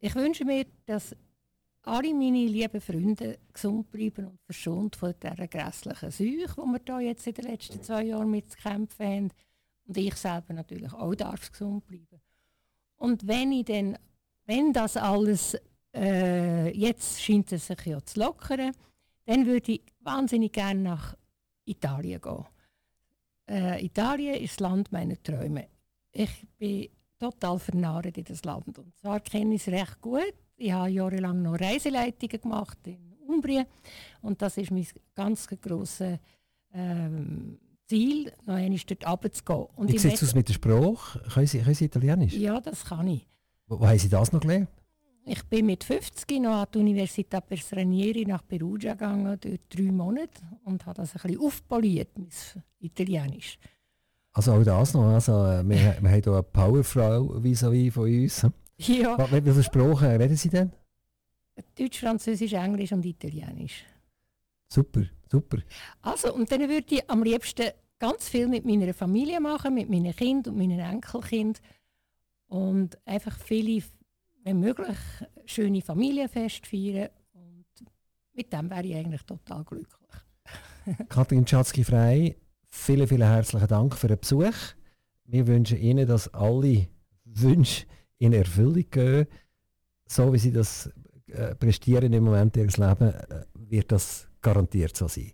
Ich 0.00 0.14
wünsche 0.14 0.44
mir, 0.44 0.66
dass 0.84 1.14
alle 1.84 2.14
meine 2.14 2.46
lieben 2.46 2.80
Freunde 2.80 3.38
gesund 3.52 3.90
bleiben 3.90 4.26
und 4.26 4.40
verschont 4.44 4.96
von 4.96 5.14
dieser 5.20 5.48
grässlichen 5.48 6.10
Seuche, 6.10 6.54
die 6.56 6.72
wir 6.72 6.78
da 6.80 7.00
jetzt 7.00 7.26
in 7.26 7.34
den 7.34 7.44
letzten 7.46 7.82
zwei 7.82 8.04
Jahren 8.04 8.30
mit 8.30 8.50
zu 8.50 8.58
kämpfen 8.58 9.06
haben. 9.06 9.30
Und 9.86 9.96
ich 9.96 10.14
selber 10.14 10.54
natürlich 10.54 10.92
auch 10.92 11.14
darf 11.14 11.50
gesund 11.50 11.86
bleiben. 11.86 12.20
Und 12.96 13.26
wenn 13.26 13.52
ich 13.52 13.64
dann, 13.64 13.98
wenn 14.46 14.72
das 14.72 14.96
alles, 14.96 15.56
äh, 15.94 16.70
jetzt 16.76 17.20
scheint 17.20 17.50
es 17.52 17.66
sich 17.66 17.86
ja 17.86 18.00
zu 18.04 18.20
lockern, 18.20 18.72
dann 19.24 19.46
würde 19.46 19.72
ich 19.72 19.82
wahnsinnig 20.00 20.52
gerne 20.52 20.80
nach 20.80 21.16
Italien 21.64 22.20
gehen. 22.20 22.44
Äh, 23.48 23.84
Italien 23.84 24.36
ist 24.36 24.54
das 24.54 24.60
Land 24.60 24.92
meiner 24.92 25.20
Träume. 25.22 25.68
Ich 26.12 26.46
bin 26.58 26.88
total 27.18 27.58
vernarrt 27.58 28.18
in 28.18 28.24
das 28.24 28.44
Land. 28.44 28.78
Und 28.78 28.96
zwar 28.96 29.20
kenne 29.20 29.54
ich 29.54 29.66
es 29.66 29.72
recht 29.72 30.00
gut. 30.00 30.34
Ich 30.56 30.72
habe 30.72 30.90
jahrelang 30.90 31.42
noch 31.42 31.58
Reiseleitungen 31.58 32.40
gemacht 32.40 32.78
in 32.84 33.14
Umbrien. 33.26 33.66
Und 34.20 34.42
das 34.42 34.56
ist 34.56 34.70
mein 34.70 34.86
ganz 35.14 35.46
grosses 35.60 36.18
ähm, 36.72 37.58
Ziel, 37.86 38.32
noch 38.44 38.54
einmal 38.54 38.80
dort 38.86 39.06
runterzugehen. 39.06 39.66
Und 39.76 39.92
Wie 39.92 39.98
sieht 39.98 40.14
es 40.14 40.22
aus 40.22 40.34
mit 40.34 40.48
der 40.48 40.54
Sprache? 40.54 41.20
Können 41.30 41.46
Sie, 41.46 41.60
können 41.60 41.74
Sie 41.74 41.84
Italienisch? 41.84 42.34
Ja, 42.34 42.60
das 42.60 42.84
kann 42.84 43.06
ich. 43.08 43.26
Wo, 43.66 43.78
wo 43.78 43.86
haben 43.86 43.98
Sie 43.98 44.08
das 44.08 44.32
noch 44.32 44.40
gelernt? 44.40 44.68
Ich 45.24 45.44
bin 45.44 45.66
mit 45.66 45.84
50 45.84 46.40
noch 46.40 46.62
an 46.62 46.66
die 46.74 46.78
Universität 46.78 47.46
per 47.46 47.56
Stranieri 47.56 48.24
nach 48.26 48.44
Perugia 48.46 48.92
gegangen, 48.94 49.38
dort 49.40 49.60
drei 49.68 49.92
Monate, 49.92 50.42
und 50.64 50.84
habe 50.84 50.96
das 51.02 51.14
ein 51.14 51.22
bisschen 51.22 51.40
aufpoliert, 51.40 52.08
mein 52.18 52.28
Italienisch. 52.80 53.58
Also 54.32 54.52
auch 54.54 54.64
das 54.64 54.94
noch. 54.94 55.04
Also, 55.04 55.32
äh, 55.46 55.62
wir, 55.68 55.76
wir 55.76 55.94
haben 55.96 56.08
hier 56.08 56.26
eine 56.32 56.42
Powerfrau 56.42 57.38
vis-à-vis 57.40 57.92
von 57.92 58.04
uns. 58.04 58.46
Ja, 58.78 59.16
Was- 59.18 59.30
Wie 59.30 59.40
viele 59.42 59.62
Sprachen 59.62 60.08
reden 60.08 60.36
Sie 60.36 60.48
denn? 60.48 60.72
Deutsch, 61.78 62.00
Französisch, 62.00 62.54
Englisch 62.54 62.92
und 62.92 63.04
Italienisch. 63.04 63.84
Super, 64.68 65.02
super. 65.30 65.58
Also, 66.00 66.34
und 66.34 66.50
dann 66.50 66.60
würde 66.68 66.94
ich 66.96 67.08
am 67.10 67.22
liebsten 67.22 67.66
ganz 67.98 68.28
viel 68.28 68.48
mit 68.48 68.64
meiner 68.64 68.92
Familie 68.94 69.38
machen, 69.38 69.74
mit 69.74 69.88
meinen 69.88 70.16
Kindern 70.16 70.54
und 70.54 70.58
meinen 70.58 70.80
Enkelkindern. 70.80 71.62
Und 72.48 72.98
einfach 73.06 73.38
viele, 73.38 73.82
wenn 74.44 74.60
möglich, 74.60 74.96
schöne 75.44 75.82
Familienfeste 75.82 76.68
feiern. 76.68 77.08
Und 77.32 77.64
mit 78.34 78.52
dem 78.52 78.70
wäre 78.70 78.86
ich 78.86 78.96
eigentlich 78.96 79.22
total 79.22 79.64
glücklich. 79.64 79.98
Katrin 81.08 81.46
Schatzki-Frei, 81.46 82.36
vielen, 82.68 83.06
vielen 83.06 83.28
herzlichen 83.28 83.68
Dank 83.68 83.96
für 83.96 84.08
den 84.08 84.18
Besuch. 84.18 84.54
Wir 85.24 85.46
wünschen 85.46 85.78
Ihnen, 85.78 86.06
dass 86.06 86.32
alle 86.34 86.88
Wünsche 87.24 87.86
in 88.18 88.32
Erfüllung 88.32 88.84
gehen. 88.90 89.26
So 90.06 90.32
wie 90.32 90.38
Sie 90.38 90.52
das 90.52 90.90
äh, 91.28 91.54
prestieren 91.54 92.12
im 92.12 92.24
Moment 92.24 92.56
Ihres 92.56 92.76
Lebens, 92.76 93.14
äh, 93.14 93.44
wird 93.54 93.92
das 93.92 94.28
garantiert 94.40 94.96
so 94.96 95.08
sein. 95.08 95.32